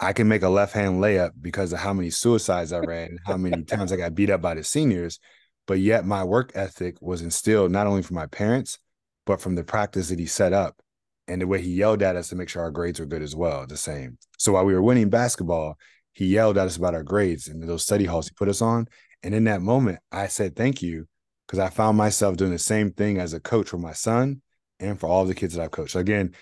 I 0.00 0.12
can 0.12 0.26
make 0.26 0.42
a 0.42 0.48
left 0.48 0.72
hand 0.72 1.00
layup 1.00 1.30
because 1.40 1.72
of 1.72 1.78
how 1.78 1.92
many 1.92 2.10
suicides 2.10 2.72
I 2.72 2.80
ran 2.80 3.18
how 3.24 3.36
many 3.36 3.62
times 3.62 3.92
I 3.92 3.96
got 3.96 4.14
beat 4.14 4.30
up 4.30 4.42
by 4.42 4.54
the 4.54 4.64
seniors. 4.64 5.20
But 5.66 5.78
yet 5.78 6.04
my 6.04 6.24
work 6.24 6.50
ethic 6.56 6.96
was 7.00 7.22
instilled 7.22 7.70
not 7.70 7.86
only 7.86 8.02
from 8.02 8.16
my 8.16 8.26
parents, 8.26 8.78
but 9.26 9.40
from 9.40 9.54
the 9.54 9.62
practice 9.62 10.08
that 10.08 10.18
he 10.18 10.26
set 10.26 10.52
up 10.52 10.82
and 11.28 11.40
the 11.40 11.46
way 11.46 11.60
he 11.60 11.70
yelled 11.70 12.02
at 12.02 12.16
us 12.16 12.28
to 12.28 12.36
make 12.36 12.48
sure 12.48 12.62
our 12.62 12.72
grades 12.72 12.98
were 12.98 13.06
good 13.06 13.22
as 13.22 13.36
well, 13.36 13.64
the 13.66 13.76
same. 13.76 14.18
So 14.38 14.52
while 14.52 14.64
we 14.64 14.74
were 14.74 14.82
winning 14.82 15.08
basketball, 15.08 15.78
he 16.12 16.26
yelled 16.26 16.58
at 16.58 16.66
us 16.66 16.76
about 16.76 16.94
our 16.94 17.02
grades 17.02 17.48
and 17.48 17.66
those 17.66 17.82
study 17.82 18.04
halls 18.04 18.28
he 18.28 18.34
put 18.34 18.48
us 18.48 18.62
on. 18.62 18.86
And 19.22 19.34
in 19.34 19.44
that 19.44 19.62
moment, 19.62 20.00
I 20.10 20.26
said 20.26 20.56
thank 20.56 20.82
you 20.82 21.06
because 21.46 21.58
I 21.58 21.68
found 21.68 21.96
myself 21.96 22.36
doing 22.36 22.50
the 22.50 22.58
same 22.58 22.92
thing 22.92 23.18
as 23.18 23.32
a 23.34 23.40
coach 23.40 23.68
for 23.68 23.78
my 23.78 23.92
son 23.92 24.42
and 24.80 24.98
for 24.98 25.06
all 25.06 25.24
the 25.24 25.34
kids 25.34 25.54
that 25.54 25.62
I've 25.62 25.70
coached. 25.70 25.92
So 25.92 26.00
again, 26.00 26.34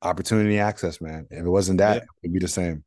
opportunity 0.00 0.58
access, 0.58 1.00
man. 1.00 1.26
If 1.30 1.44
it 1.44 1.50
wasn't 1.50 1.78
that, 1.78 1.96
yeah. 1.96 2.02
it'd 2.22 2.34
be 2.34 2.40
the 2.40 2.48
same. 2.48 2.84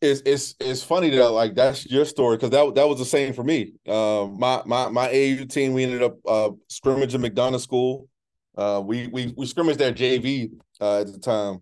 It's 0.00 0.22
it's 0.24 0.54
it's 0.60 0.82
funny 0.82 1.10
that 1.10 1.30
like 1.30 1.54
that's 1.54 1.84
your 1.90 2.04
story 2.04 2.36
because 2.36 2.50
that 2.50 2.74
that 2.74 2.88
was 2.88 2.98
the 2.98 3.04
same 3.04 3.34
for 3.34 3.44
me. 3.44 3.74
Um, 3.86 4.38
my 4.38 4.62
my 4.64 4.88
my 4.88 5.08
AU 5.08 5.44
team, 5.44 5.74
we 5.74 5.84
ended 5.84 6.02
up 6.02 6.16
uh, 6.26 6.50
scrimmaging 6.68 7.20
McDonogh 7.20 7.60
School. 7.60 8.08
Uh, 8.56 8.80
we 8.82 9.08
we 9.08 9.34
we 9.36 9.46
scrimmaged 9.46 9.78
their 9.78 9.92
JV 9.92 10.52
uh, 10.80 11.00
at 11.00 11.12
the 11.12 11.18
time, 11.18 11.58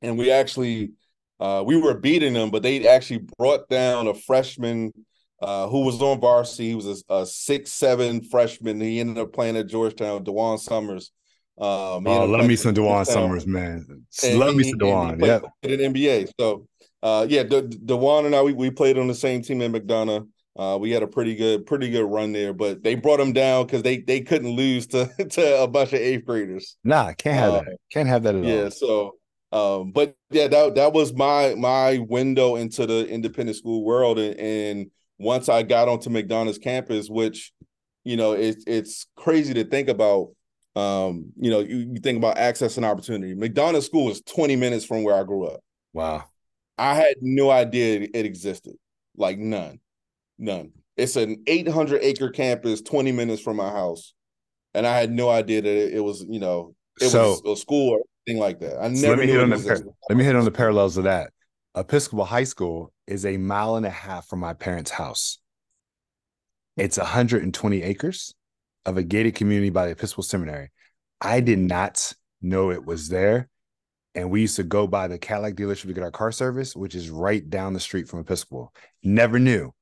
and 0.00 0.16
we 0.16 0.30
actually 0.30 0.92
uh, 1.40 1.62
we 1.64 1.80
were 1.80 1.94
beating 1.94 2.34
them, 2.34 2.50
but 2.50 2.62
they 2.62 2.86
actually 2.86 3.24
brought 3.38 3.68
down 3.68 4.06
a 4.06 4.14
freshman 4.14 4.92
uh, 5.40 5.66
who 5.68 5.84
was 5.84 6.00
on 6.02 6.20
varsity. 6.20 6.68
He 6.68 6.74
was 6.74 7.04
a, 7.08 7.14
a, 7.14 7.26
six 7.26 7.72
seven 7.72 8.22
freshman. 8.22 8.80
He 8.80 9.00
ended 9.00 9.18
up 9.18 9.32
playing 9.32 9.56
at 9.56 9.66
Georgetown. 9.66 10.22
DaJuan 10.24 10.58
Summers. 10.58 11.12
Um, 11.58 12.06
oh, 12.06 12.26
love 12.26 12.46
me 12.46 12.56
some 12.56 12.74
DaJuan 12.74 13.06
Summers, 13.06 13.46
man. 13.46 14.04
And 14.22 14.38
love 14.38 14.54
me 14.54 14.64
some 14.64 14.78
DaJuan. 14.78 15.24
Yeah, 15.24 15.40
in 15.62 15.94
NBA. 15.94 16.30
So, 16.38 16.66
uh, 17.02 17.26
yeah, 17.28 17.42
De- 17.42 17.62
DaJuan 17.62 18.26
and 18.26 18.34
I 18.34 18.42
we, 18.42 18.52
we 18.52 18.70
played 18.70 18.98
on 18.98 19.08
the 19.08 19.14
same 19.14 19.40
team 19.40 19.62
in 19.62 19.72
McDonogh. 19.72 20.28
Uh, 20.58 20.76
we 20.76 20.90
had 20.90 21.02
a 21.02 21.06
pretty 21.06 21.34
good, 21.36 21.64
pretty 21.64 21.88
good 21.88 22.04
run 22.04 22.32
there, 22.32 22.52
but 22.52 22.82
they 22.82 22.94
brought 22.94 23.20
him 23.20 23.32
down 23.32 23.64
because 23.64 23.82
they 23.82 23.98
they 23.98 24.20
couldn't 24.20 24.50
lose 24.50 24.86
to 24.88 25.06
to 25.30 25.62
a 25.62 25.66
bunch 25.66 25.94
of 25.94 26.00
eighth 26.00 26.26
graders. 26.26 26.76
Nah, 26.84 27.12
can't 27.14 27.36
have 27.36 27.52
uh, 27.54 27.60
that. 27.60 27.76
Can't 27.90 28.08
have 28.08 28.24
that 28.24 28.34
at 28.34 28.44
yeah, 28.44 28.54
all. 28.54 28.62
Yeah, 28.64 28.68
so 28.68 29.14
um, 29.52 29.90
but 29.90 30.14
yeah, 30.30 30.46
that 30.48 30.76
that 30.76 30.92
was 30.92 31.12
my 31.12 31.54
my 31.56 31.98
window 31.98 32.56
into 32.56 32.86
the 32.86 33.06
independent 33.08 33.56
school 33.56 33.84
world, 33.84 34.18
and, 34.18 34.38
and 34.38 34.90
once 35.18 35.48
I 35.48 35.62
got 35.62 35.88
onto 35.88 36.08
McDonogh's 36.08 36.58
campus, 36.58 37.08
which 37.08 37.52
you 38.04 38.16
know 38.16 38.32
it's 38.32 38.64
it's 38.66 39.06
crazy 39.16 39.54
to 39.54 39.64
think 39.64 39.88
about. 39.88 40.28
Um, 40.76 41.32
you 41.36 41.50
know, 41.50 41.58
you, 41.58 41.78
you 41.78 41.98
think 42.00 42.16
about 42.16 42.38
access 42.38 42.76
and 42.76 42.86
opportunity. 42.86 43.34
McDonogh 43.34 43.82
School 43.82 44.08
is 44.08 44.22
20 44.22 44.54
minutes 44.54 44.84
from 44.84 45.02
where 45.02 45.16
I 45.16 45.24
grew 45.24 45.44
up. 45.44 45.60
Wow. 45.92 46.24
I 46.78 46.94
had 46.94 47.16
no 47.20 47.50
idea 47.50 48.06
it 48.14 48.24
existed. 48.24 48.76
Like 49.16 49.36
none. 49.36 49.80
None. 50.38 50.70
It's 50.96 51.16
an 51.16 51.42
800 51.48 52.02
acre 52.02 52.30
campus 52.30 52.82
20 52.82 53.10
minutes 53.10 53.42
from 53.42 53.56
my 53.56 53.68
house. 53.68 54.14
And 54.72 54.86
I 54.86 54.96
had 54.96 55.10
no 55.10 55.28
idea 55.28 55.60
that 55.60 55.68
it, 55.68 55.94
it 55.94 56.00
was, 56.00 56.24
you 56.28 56.38
know, 56.38 56.76
it 57.00 57.08
so, 57.08 57.40
was 57.42 57.58
a 57.58 57.60
school 57.60 57.98
anything 58.30 58.40
like 58.40 58.60
that. 58.60 58.80
I 58.80 58.92
so 58.94 59.08
let 59.08 59.18
me 59.18 59.26
hit 59.26 59.40
on 59.40 59.50
the 59.50 59.58
par- 59.58 59.94
let 60.08 60.16
me 60.16 60.24
hit 60.24 60.36
on 60.36 60.44
the 60.44 60.50
parallels 60.50 60.96
of 60.96 61.04
that. 61.04 61.32
Episcopal 61.76 62.24
High 62.24 62.44
School 62.44 62.92
is 63.06 63.24
a 63.24 63.36
mile 63.36 63.76
and 63.76 63.86
a 63.86 63.90
half 63.90 64.26
from 64.26 64.40
my 64.40 64.54
parents' 64.54 64.90
house. 64.90 65.38
It's 66.76 66.98
120 66.98 67.82
acres 67.82 68.34
of 68.86 68.96
a 68.96 69.02
gated 69.02 69.34
community 69.34 69.70
by 69.70 69.86
the 69.86 69.92
Episcopal 69.92 70.24
Seminary. 70.24 70.70
I 71.20 71.40
did 71.40 71.58
not 71.58 72.12
know 72.40 72.70
it 72.70 72.84
was 72.84 73.08
there. 73.08 73.48
And 74.16 74.30
we 74.30 74.40
used 74.40 74.56
to 74.56 74.64
go 74.64 74.88
by 74.88 75.06
the 75.06 75.18
Cadillac 75.18 75.54
dealership 75.54 75.86
to 75.86 75.92
get 75.92 76.02
our 76.02 76.10
car 76.10 76.32
service, 76.32 76.74
which 76.74 76.96
is 76.96 77.10
right 77.10 77.48
down 77.48 77.74
the 77.74 77.80
street 77.80 78.08
from 78.08 78.18
Episcopal. 78.18 78.74
Never 79.04 79.38
knew. 79.38 79.72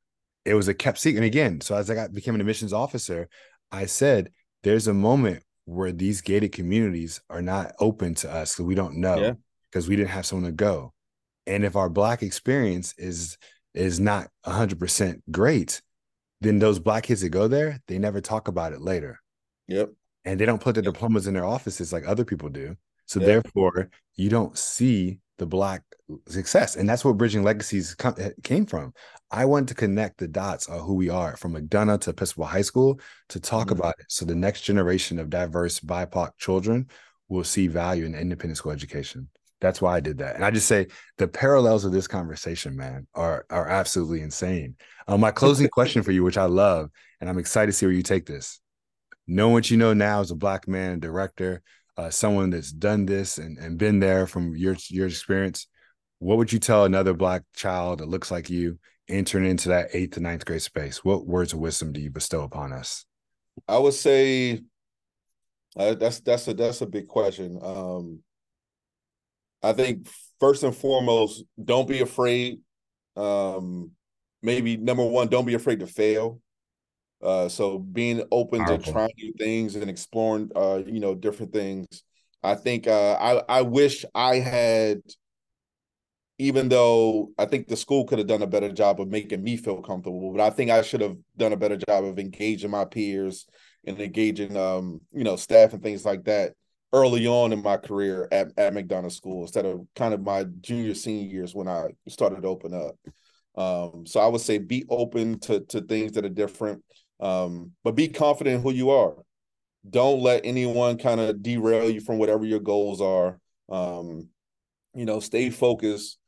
It 0.45 0.53
was 0.53 0.69
a 0.69 0.75
kept 0.75 0.99
secret. 0.99 1.19
And 1.19 1.27
again, 1.27 1.63
so 1.63 1.77
as 1.77 1.91
I 1.91 1.95
got 1.95 2.13
became 2.13 2.35
an 2.35 2.41
admissions 2.43 2.75
officer, 2.75 3.29
I 3.73 3.87
said, 3.87 4.31
there's 4.65 4.87
a 4.87 4.93
moment 4.95 5.43
where 5.68 5.92
these 5.92 6.22
gated 6.22 6.50
communities 6.50 7.20
are 7.28 7.42
not 7.42 7.72
open 7.78 8.14
to 8.14 8.33
us 8.33 8.54
because 8.54 8.64
we 8.64 8.74
don't 8.74 8.96
know 8.96 9.37
because 9.70 9.85
yeah. 9.85 9.90
we 9.90 9.96
didn't 9.96 10.09
have 10.09 10.24
someone 10.24 10.50
to 10.50 10.52
go. 10.52 10.94
And 11.46 11.62
if 11.62 11.76
our 11.76 11.90
black 11.90 12.22
experience 12.22 12.94
is 12.96 13.37
is 13.74 14.00
not 14.00 14.28
100% 14.46 15.20
great, 15.31 15.83
then 16.40 16.59
those 16.59 16.78
black 16.78 17.04
kids 17.04 17.20
that 17.20 17.28
go 17.28 17.48
there, 17.48 17.81
they 17.87 17.98
never 17.98 18.20
talk 18.20 18.48
about 18.48 18.72
it 18.72 18.81
later. 18.81 19.20
Yep. 19.68 19.90
And 20.24 20.40
they 20.40 20.46
don't 20.46 20.61
put 20.61 20.74
their 20.74 20.83
diplomas 20.83 21.26
in 21.26 21.35
their 21.35 21.44
offices 21.44 21.92
like 21.92 22.07
other 22.07 22.24
people 22.24 22.48
do. 22.48 22.76
So 23.04 23.20
yep. 23.20 23.26
therefore, 23.26 23.90
you 24.16 24.31
don't 24.31 24.57
see 24.57 25.20
the 25.38 25.46
black 25.46 25.83
success. 26.27 26.77
And 26.77 26.88
that's 26.88 27.05
where 27.05 27.14
Bridging 27.14 27.42
Legacies 27.42 27.96
eh, 28.18 28.31
came 28.42 28.66
from. 28.66 28.92
I 29.31 29.44
wanted 29.44 29.68
to 29.68 29.74
connect 29.74 30.18
the 30.18 30.29
dots 30.29 30.68
of 30.68 30.81
who 30.81 30.94
we 30.94 31.09
are 31.09 31.37
from 31.37 31.55
McDonogh 31.55 32.01
to 32.03 32.11
Episcopal 32.11 32.46
High 32.46 32.62
School 32.62 33.01
to 33.31 33.40
talk 33.40 33.68
mm-hmm. 33.68 33.79
about 33.79 33.96
it. 33.98 34.07
So 34.09 34.24
the 34.24 34.35
next 34.35 34.62
generation 34.62 35.18
of 35.18 35.31
diverse 35.31 35.81
BIPOC 35.81 36.31
children 36.38 36.88
will 37.29 37.44
see 37.44 37.66
value 37.68 38.07
in 38.07 38.14
independent 38.14 38.57
school 38.57 38.72
education. 38.72 39.29
That's 39.61 39.83
why 39.83 39.96
I 39.96 40.01
did 40.01 40.18
that. 40.18 40.37
And 40.37 40.44
I 40.44 40.51
just 40.51 40.68
say 40.68 40.87
the 41.18 41.29
parallels 41.29 41.85
of 41.85 41.92
this 41.92 42.07
conversation, 42.07 42.77
man, 42.77 43.07
are 43.14 43.44
are 43.51 43.68
absolutely 43.68 44.20
insane. 44.20 44.77
Um, 45.09 45.20
my 45.20 45.33
closing 45.33 45.68
question 45.68 46.03
for 46.03 46.12
you, 46.12 46.22
which 46.22 46.38
I 46.38 46.44
love, 46.44 46.90
and 47.20 47.29
I'm 47.29 47.38
excited 47.38 47.66
to 47.66 47.72
see 47.72 47.87
where 47.87 47.94
you 47.94 48.03
take 48.03 48.24
this. 48.24 48.61
Know 49.27 49.48
what 49.48 49.70
you 49.70 49.77
know 49.77 49.92
now 49.92 50.20
as 50.20 50.31
a 50.31 50.37
black 50.37 50.68
man, 50.68 51.01
director, 51.01 51.62
uh, 51.99 52.11
someone 52.11 52.51
that's 52.51 52.71
done 52.71 53.05
this 53.05 53.39
and, 53.39 53.59
and 53.59 53.77
been 53.77 53.99
there 53.99 54.27
from 54.27 54.57
your 54.57 54.77
your 54.89 55.09
experience. 55.09 55.67
What 56.21 56.39
would 56.39 56.53
you 56.53 56.61
tell 56.61 56.85
another 56.85 57.13
black 57.13 57.43
child 57.55 57.99
that 57.99 58.09
looks 58.09 58.31
like 58.31 58.49
you 58.49 58.79
entering 59.09 59.47
into 59.47 59.71
that 59.71 59.91
eighth 59.93 60.13
to 60.13 60.21
ninth 60.21 60.45
grade 60.47 60.63
space? 60.63 61.05
What 61.05 61.27
words 61.27 61.53
of 61.53 61.59
wisdom 61.59 61.93
do 61.93 62.01
you 62.01 62.11
bestow 62.11 62.43
upon 62.43 62.73
us? 62.73 63.05
I 63.67 63.79
would 63.79 63.95
say 63.95 64.61
uh, 65.77 65.95
that's 65.95 66.21
that's 66.21 66.47
a 66.47 66.55
that's 66.55 66.81
a 66.81 66.87
big 66.87 67.09
question. 67.09 67.59
Um, 67.61 68.21
I 69.61 69.73
think 69.73 70.09
first 70.39 70.63
and 70.63 70.75
foremost, 70.75 71.43
don't 71.63 71.89
be 71.89 72.01
afraid. 72.01 72.61
Um, 73.17 73.91
maybe 74.41 74.77
number 74.77 75.05
one, 75.05 75.27
don't 75.27 75.47
be 75.47 75.55
afraid 75.55 75.81
to 75.81 75.89
fail. 75.89 76.41
Uh, 77.22 77.48
so 77.48 77.78
being 77.78 78.22
open 78.31 78.61
Powerful. 78.61 78.85
to 78.85 78.92
trying 78.92 79.11
new 79.18 79.33
things 79.38 79.74
and 79.76 79.90
exploring, 79.90 80.50
uh, 80.54 80.83
you 80.87 81.00
know, 81.00 81.14
different 81.14 81.52
things. 81.52 81.87
I 82.42 82.54
think 82.54 82.87
uh, 82.87 83.14
I 83.14 83.42
I 83.48 83.62
wish 83.62 84.04
I 84.14 84.37
had 84.37 85.00
even 86.38 86.68
though 86.68 87.33
I 87.37 87.46
think 87.46 87.66
the 87.66 87.76
school 87.76 88.04
could 88.04 88.18
have 88.18 88.28
done 88.28 88.42
a 88.42 88.46
better 88.46 88.70
job 88.70 89.00
of 89.00 89.09
making 89.09 89.42
me 89.42 89.57
feel 89.57 89.83
comfortable, 89.83 90.33
but 90.33 90.40
I 90.40 90.50
think 90.50 90.70
I 90.70 90.83
should 90.83 91.00
have 91.00 91.16
done 91.37 91.52
a 91.52 91.57
better 91.57 91.76
job 91.76 92.04
of 92.04 92.18
engaging 92.18 92.70
my 92.70 92.85
peers 92.85 93.46
and 93.85 94.00
engaging, 94.00 94.57
um, 94.57 95.00
you 95.12 95.24
know, 95.24 95.35
staff 95.35 95.72
and 95.72 95.83
things 95.83 96.04
like 96.04 96.24
that 96.24 96.52
early 96.92 97.26
on 97.26 97.52
in 97.52 97.62
my 97.62 97.76
career 97.76 98.28
at, 98.31 98.48
at 98.57 98.72
McDonogh 98.72 99.12
School 99.12 99.42
instead 99.42 99.66
of 99.66 99.87
kind 99.96 100.14
of 100.14 100.22
my 100.22 100.44
junior 100.61 100.94
senior 100.94 101.28
years 101.28 101.54
when 101.54 101.66
I 101.68 101.88
started 102.09 102.42
to 102.42 102.48
open 102.48 102.72
up. 102.72 102.94
Um, 103.61 104.07
so 104.07 104.20
I 104.20 104.28
would 104.28 104.40
say 104.40 104.59
be 104.59 104.85
open 104.88 105.40
to 105.40 105.61
to 105.66 105.81
things 105.81 106.12
that 106.12 106.24
are 106.24 106.28
different, 106.31 106.85
um, 107.20 107.72
but 107.85 107.94
be 107.94 108.09
confident 108.09 108.57
in 108.57 108.62
who 108.62 108.72
you 108.72 108.90
are. 108.90 109.14
Don't 109.88 110.22
let 110.22 110.44
anyone 110.44 110.98
kind 110.98 111.20
of 111.20 111.42
derail 111.42 111.90
you 111.90 112.00
from 112.00 112.18
whatever 112.18 112.44
your 112.44 112.61
goals 112.61 113.00
are. 113.00 113.38
Um, 113.68 114.28
you 114.94 115.04
know, 115.04 115.20
stay 115.20 115.50
focused 115.50 116.18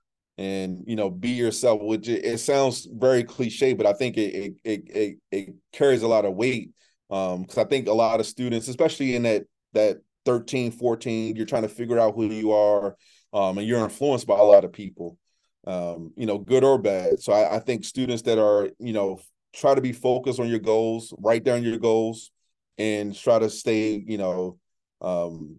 and 0.41 0.85
you 0.87 0.97
know 0.97 1.11
be 1.11 1.29
yourself 1.29 1.83
which 1.83 2.09
it, 2.09 2.25
it 2.25 2.39
sounds 2.39 2.89
very 2.91 3.23
cliche 3.23 3.75
but 3.75 3.85
i 3.85 3.93
think 3.93 4.17
it 4.17 4.55
it 4.65 4.83
it, 4.89 5.19
it 5.31 5.55
carries 5.71 6.03
a 6.03 6.09
lot 6.09 6.25
of 6.25 6.35
weight 6.35 6.71
um 7.11 7.43
because 7.43 7.59
i 7.59 7.65
think 7.65 7.87
a 7.87 7.93
lot 7.93 8.21
of 8.21 8.27
students 8.27 8.67
especially 8.67 9.15
in 9.15 9.25
that 9.25 9.43
that 9.75 9.99
13 10.25 10.71
14 10.71 11.37
you're 11.37 11.45
trying 11.45 11.63
to 11.63 11.69
figure 11.69 11.99
out 11.99 12.15
who 12.15 12.25
you 12.25 12.53
are 12.53 12.97
um 13.35 13.59
and 13.59 13.67
you're 13.69 13.85
influenced 13.85 14.27
by 14.27 14.39
a 14.39 14.43
lot 14.43 14.65
of 14.65 14.73
people 14.73 15.19
um 15.67 16.11
you 16.17 16.25
know 16.25 16.39
good 16.39 16.65
or 16.65 16.79
bad 16.79 17.21
so 17.21 17.35
I, 17.35 17.57
I 17.57 17.59
think 17.59 17.85
students 17.85 18.23
that 18.23 18.39
are 18.39 18.71
you 18.79 18.95
know 18.95 19.21
try 19.55 19.75
to 19.75 19.81
be 19.81 19.93
focused 19.93 20.41
on 20.41 20.49
your 20.49 20.59
goals 20.59 21.13
write 21.19 21.45
down 21.45 21.63
your 21.63 21.79
goals 21.79 22.31
and 22.79 23.15
try 23.15 23.39
to 23.39 23.51
stay 23.51 24.03
you 24.07 24.19
know 24.19 24.59
um 25.01 25.57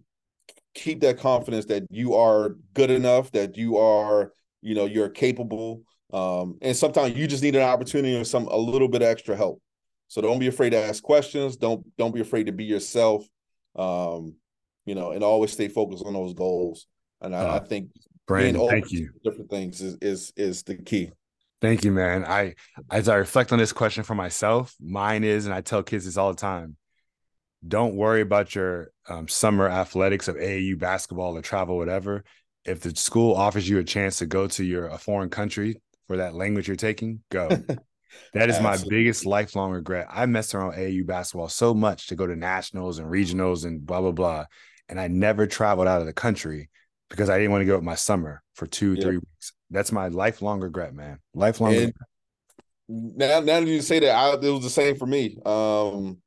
keep 0.74 1.00
that 1.00 1.18
confidence 1.18 1.66
that 1.66 1.84
you 1.90 2.14
are 2.14 2.56
good 2.74 2.90
enough 2.90 3.30
that 3.32 3.56
you 3.56 3.76
are 3.76 4.32
you 4.62 4.74
know 4.74 4.86
you're 4.86 5.08
capable. 5.08 5.82
Um, 6.12 6.58
and 6.60 6.76
sometimes 6.76 7.16
you 7.16 7.26
just 7.26 7.42
need 7.42 7.56
an 7.56 7.62
opportunity 7.62 8.16
or 8.16 8.24
some 8.24 8.46
a 8.46 8.56
little 8.56 8.88
bit 8.88 9.02
of 9.02 9.08
extra 9.08 9.36
help. 9.36 9.60
So 10.08 10.20
don't 10.20 10.38
be 10.38 10.46
afraid 10.46 10.70
to 10.70 10.78
ask 10.78 11.02
questions. 11.02 11.56
Don't 11.56 11.84
don't 11.96 12.14
be 12.14 12.20
afraid 12.20 12.46
to 12.46 12.52
be 12.52 12.64
yourself. 12.64 13.26
Um, 13.76 14.36
you 14.84 14.94
know 14.94 15.12
and 15.12 15.22
always 15.22 15.52
stay 15.52 15.68
focused 15.68 16.04
on 16.06 16.14
those 16.14 16.34
goals. 16.34 16.86
And 17.20 17.36
i, 17.36 17.38
uh, 17.38 17.56
I 17.56 17.58
think 17.60 17.90
brandon 18.26 18.68
thank 18.68 18.90
you. 18.90 19.10
different 19.24 19.50
things 19.50 19.80
is 19.80 19.96
is 20.00 20.32
is 20.36 20.62
the 20.62 20.76
key 20.76 21.10
thank 21.62 21.84
you 21.84 21.92
man 21.92 22.24
i 22.26 22.54
as 22.90 23.08
i 23.08 23.14
reflect 23.14 23.52
on 23.52 23.58
this 23.58 23.72
question 23.72 24.02
for 24.02 24.14
myself 24.14 24.74
mine 24.78 25.24
is 25.24 25.46
and 25.46 25.54
i 25.54 25.62
tell 25.62 25.82
kids 25.82 26.04
this 26.04 26.18
all 26.18 26.30
the 26.30 26.38
time 26.38 26.76
don't 27.66 27.94
worry 27.94 28.20
about 28.20 28.54
your 28.54 28.90
um, 29.08 29.28
summer 29.28 29.68
athletics 29.68 30.26
of 30.26 30.34
AAU 30.34 30.76
basketball 30.76 31.36
or 31.36 31.42
travel, 31.42 31.76
whatever 31.76 32.24
if 32.64 32.80
the 32.80 32.94
school 32.94 33.34
offers 33.34 33.68
you 33.68 33.78
a 33.78 33.84
chance 33.84 34.18
to 34.18 34.26
go 34.26 34.46
to 34.46 34.64
your 34.64 34.86
a 34.86 34.98
foreign 34.98 35.30
country 35.30 35.80
for 36.06 36.18
that 36.18 36.34
language 36.34 36.68
you're 36.68 36.76
taking, 36.76 37.20
go. 37.30 37.48
that 38.34 38.50
is 38.50 38.60
my 38.60 38.78
biggest 38.88 39.26
lifelong 39.26 39.72
regret. 39.72 40.06
I 40.10 40.26
messed 40.26 40.54
around 40.54 40.74
AAU 40.74 41.06
basketball 41.06 41.48
so 41.48 41.74
much 41.74 42.08
to 42.08 42.16
go 42.16 42.26
to 42.26 42.36
nationals 42.36 42.98
and 42.98 43.10
regionals 43.10 43.64
and 43.64 43.84
blah 43.84 44.00
blah 44.00 44.12
blah, 44.12 44.46
and 44.88 45.00
I 45.00 45.08
never 45.08 45.46
traveled 45.46 45.88
out 45.88 46.00
of 46.00 46.06
the 46.06 46.12
country 46.12 46.70
because 47.10 47.30
I 47.30 47.38
didn't 47.38 47.52
want 47.52 47.62
to 47.62 47.66
go 47.66 47.76
with 47.76 47.84
my 47.84 47.94
summer 47.94 48.42
for 48.54 48.66
two 48.66 48.94
yep. 48.94 49.02
three 49.02 49.16
weeks. 49.18 49.52
That's 49.72 49.92
my 49.92 50.08
lifelong 50.08 50.60
regret, 50.60 50.94
man. 50.94 51.18
Lifelong. 51.34 51.74
And 51.74 51.92
now, 52.88 53.40
now 53.40 53.60
that 53.60 53.66
you 53.66 53.82
say 53.82 54.00
that, 54.00 54.14
I, 54.14 54.34
it 54.34 54.50
was 54.50 54.62
the 54.62 54.70
same 54.70 54.96
for 54.96 55.06
me. 55.06 55.38
Um, 55.44 56.18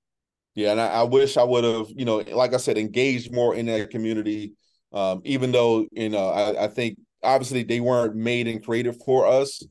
yeah, 0.55 0.71
and 0.71 0.81
I, 0.81 0.87
I 0.87 1.03
wish 1.03 1.37
I 1.37 1.43
would 1.43 1.63
have, 1.63 1.87
you 1.89 2.05
know, 2.05 2.17
like 2.17 2.53
I 2.53 2.57
said, 2.57 2.77
engaged 2.77 3.33
more 3.33 3.55
in 3.55 3.65
that 3.67 3.89
community 3.91 4.55
um, 4.95 5.21
even 5.25 5.51
though 5.51 5.85
you 5.91 6.09
know 6.09 6.29
I, 6.29 6.63
I, 6.63 6.67
think 6.69 6.97
obviously 7.21 7.63
they 7.63 7.81
weren't 7.81 8.15
made 8.15 8.47
and 8.47 8.63
created 8.63 8.95
for 9.05 9.27
us, 9.27 9.61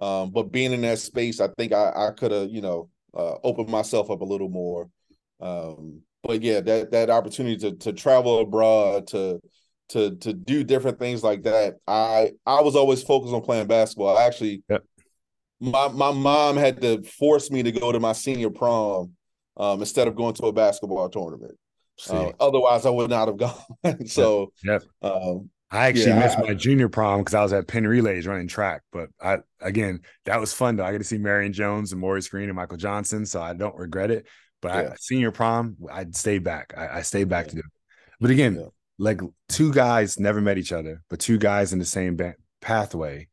um, 0.00 0.32
but 0.32 0.50
being 0.50 0.72
in 0.72 0.80
that 0.82 0.98
space, 0.98 1.40
I 1.40 1.48
think 1.56 1.72
I, 1.72 1.92
I 1.94 2.10
could 2.10 2.32
have 2.32 2.50
you 2.50 2.60
know 2.60 2.90
uh, 3.16 3.36
opened 3.44 3.68
myself 3.68 4.10
up 4.10 4.20
a 4.20 4.26
little 4.26 4.48
more. 4.48 4.90
Um, 5.40 6.00
but 6.24 6.42
yeah, 6.42 6.60
that 6.60 6.90
that 6.90 7.10
opportunity 7.10 7.56
to 7.58 7.76
to 7.76 7.92
travel 7.92 8.40
abroad 8.40 9.06
to 9.08 9.40
to 9.92 10.16
to 10.16 10.32
do 10.32 10.64
different 10.64 10.98
things 10.98 11.22
like 11.22 11.42
that. 11.44 11.76
I 11.86 12.32
I 12.46 12.60
was 12.60 12.76
always 12.76 13.02
focused 13.02 13.34
on 13.34 13.42
playing 13.42 13.66
basketball. 13.66 14.16
I 14.16 14.24
actually, 14.24 14.62
yep. 14.68 14.84
my 15.60 15.88
my 15.88 16.12
mom 16.12 16.56
had 16.56 16.80
to 16.82 17.02
force 17.02 17.50
me 17.50 17.62
to 17.62 17.72
go 17.72 17.92
to 17.92 18.00
my 18.00 18.12
senior 18.12 18.50
prom 18.50 19.12
um, 19.56 19.80
instead 19.80 20.08
of 20.08 20.16
going 20.16 20.34
to 20.34 20.46
a 20.46 20.52
basketball 20.52 21.08
tournament. 21.08 21.56
Uh, 22.08 22.32
otherwise, 22.40 22.86
I 22.86 22.90
would 22.90 23.10
not 23.10 23.28
have 23.28 23.36
gone. 23.84 24.06
so, 24.06 24.52
yep. 24.64 24.82
Um, 25.02 25.50
I 25.70 25.86
actually 25.86 26.08
yeah, 26.08 26.20
missed 26.20 26.38
I, 26.38 26.42
my 26.42 26.54
junior 26.54 26.88
prom 26.88 27.20
because 27.20 27.34
I 27.34 27.42
was 27.42 27.52
at 27.52 27.68
Penn 27.68 27.86
Relays 27.86 28.26
running 28.26 28.48
track. 28.48 28.82
But 28.92 29.10
I 29.20 29.38
again, 29.60 30.00
that 30.24 30.40
was 30.40 30.52
fun 30.52 30.76
though. 30.76 30.84
I 30.84 30.92
get 30.92 30.98
to 30.98 31.04
see 31.04 31.18
Marion 31.18 31.52
Jones 31.52 31.92
and 31.92 32.00
Maurice 32.00 32.28
Greene 32.28 32.48
and 32.48 32.56
Michael 32.56 32.76
Johnson, 32.78 33.26
so 33.26 33.40
I 33.40 33.52
don't 33.52 33.76
regret 33.76 34.10
it. 34.10 34.26
But 34.60 34.74
yeah. 34.74 34.90
I, 34.92 34.96
senior 34.98 35.30
prom, 35.32 35.76
I'd 35.90 36.16
stay 36.16 36.38
back. 36.38 36.74
I, 36.76 36.98
I 36.98 37.02
stayed 37.02 37.28
back 37.28 37.46
yeah. 37.46 37.50
to 37.50 37.56
do 37.56 37.60
it. 37.60 37.72
But 38.20 38.30
again, 38.30 38.68
like 39.02 39.20
two 39.48 39.72
guys 39.72 40.20
never 40.20 40.40
met 40.40 40.58
each 40.58 40.70
other, 40.70 41.02
but 41.10 41.18
two 41.18 41.36
guys 41.36 41.72
in 41.72 41.80
the 41.80 41.84
same 41.84 42.14
ba- 42.14 42.36
pathway, 42.60 43.26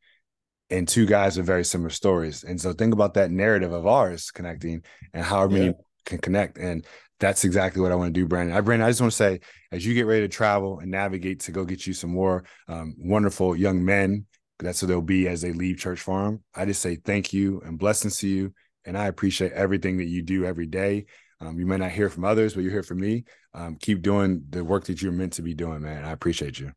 and 0.71 0.87
two 0.87 1.05
guys 1.05 1.37
with 1.37 1.45
very 1.45 1.63
similar 1.63 1.91
stories. 1.91 2.43
And 2.43 2.59
so 2.59 2.73
think 2.73 2.91
about 2.91 3.13
that 3.13 3.29
narrative 3.29 3.71
of 3.71 3.85
ours 3.85 4.31
connecting 4.31 4.83
and 5.13 5.23
how 5.23 5.47
many 5.47 5.73
can 6.05 6.17
connect. 6.17 6.57
And 6.57 6.85
that's 7.19 7.43
exactly 7.43 7.83
what 7.83 7.91
I 7.91 7.95
want 7.95 8.13
to 8.13 8.19
do, 8.19 8.25
Brandon. 8.25 8.57
I, 8.57 8.61
Brandon, 8.61 8.87
I 8.87 8.89
just 8.89 9.01
want 9.01 9.11
to 9.11 9.17
say, 9.17 9.41
as 9.71 9.85
you 9.85 9.93
get 9.93 10.07
ready 10.07 10.21
to 10.21 10.27
travel 10.27 10.79
and 10.79 10.89
navigate 10.89 11.41
to 11.41 11.51
go 11.51 11.65
get 11.65 11.85
you 11.85 11.93
some 11.93 12.09
more 12.09 12.45
um, 12.67 12.95
wonderful 12.97 13.55
young 13.55 13.85
men, 13.85 14.25
that's 14.57 14.81
what 14.81 14.87
they'll 14.87 15.01
be 15.01 15.27
as 15.27 15.41
they 15.41 15.53
leave 15.53 15.77
Church 15.77 16.01
Farm. 16.01 16.43
I 16.55 16.65
just 16.65 16.81
say 16.81 16.95
thank 16.95 17.31
you 17.31 17.61
and 17.63 17.77
blessings 17.77 18.17
to 18.19 18.27
you, 18.27 18.53
and 18.85 18.97
I 18.97 19.05
appreciate 19.05 19.51
everything 19.51 19.97
that 19.97 20.07
you 20.07 20.23
do 20.23 20.45
every 20.45 20.65
day. 20.65 21.05
Um, 21.41 21.59
you 21.59 21.65
may 21.65 21.77
not 21.77 21.91
hear 21.91 22.09
from 22.09 22.25
others, 22.25 22.53
but 22.53 22.63
you 22.63 22.69
hear 22.69 22.83
from 22.83 22.99
me. 22.99 23.23
Um, 23.53 23.77
keep 23.77 24.01
doing 24.01 24.43
the 24.49 24.63
work 24.63 24.85
that 24.85 25.01
you're 25.01 25.11
meant 25.11 25.33
to 25.33 25.41
be 25.41 25.53
doing, 25.53 25.81
man. 25.81 26.03
I 26.03 26.11
appreciate 26.11 26.59
you. 26.59 26.71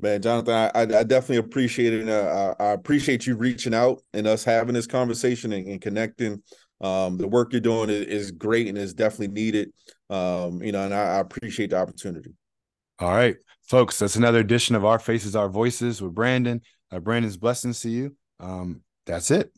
Man, 0.00 0.22
Jonathan, 0.22 0.70
I, 0.74 0.80
I 0.82 1.04
definitely 1.04 1.36
appreciate 1.36 1.92
it. 1.92 2.08
Uh, 2.08 2.54
I, 2.58 2.64
I, 2.64 2.72
appreciate 2.72 3.26
you 3.26 3.36
reaching 3.36 3.74
out 3.74 4.02
and 4.12 4.26
us 4.26 4.42
having 4.42 4.74
this 4.74 4.88
conversation 4.88 5.52
and, 5.52 5.68
and 5.68 5.80
connecting. 5.80 6.42
Um, 6.80 7.16
the 7.16 7.28
work 7.28 7.52
you're 7.52 7.60
doing 7.60 7.90
is, 7.90 8.06
is, 8.06 8.30
great 8.32 8.66
and 8.66 8.76
is 8.76 8.92
definitely 8.92 9.28
needed. 9.28 9.72
Um, 10.10 10.60
you 10.62 10.72
know, 10.72 10.84
and 10.84 10.92
I, 10.92 11.16
I 11.16 11.18
appreciate 11.20 11.70
the 11.70 11.78
opportunity. 11.78 12.34
All 12.98 13.14
right, 13.14 13.36
folks, 13.62 13.98
that's 14.00 14.16
another 14.16 14.40
edition 14.40 14.74
of 14.74 14.84
Our 14.84 14.98
Faces, 14.98 15.36
Our 15.36 15.48
Voices 15.48 16.02
with 16.02 16.14
Brandon. 16.14 16.60
Uh, 16.90 16.98
Brandon's 16.98 17.36
blessings 17.36 17.80
to 17.80 17.88
you. 17.88 18.16
Um, 18.40 18.82
that's 19.06 19.30
it. 19.30 19.52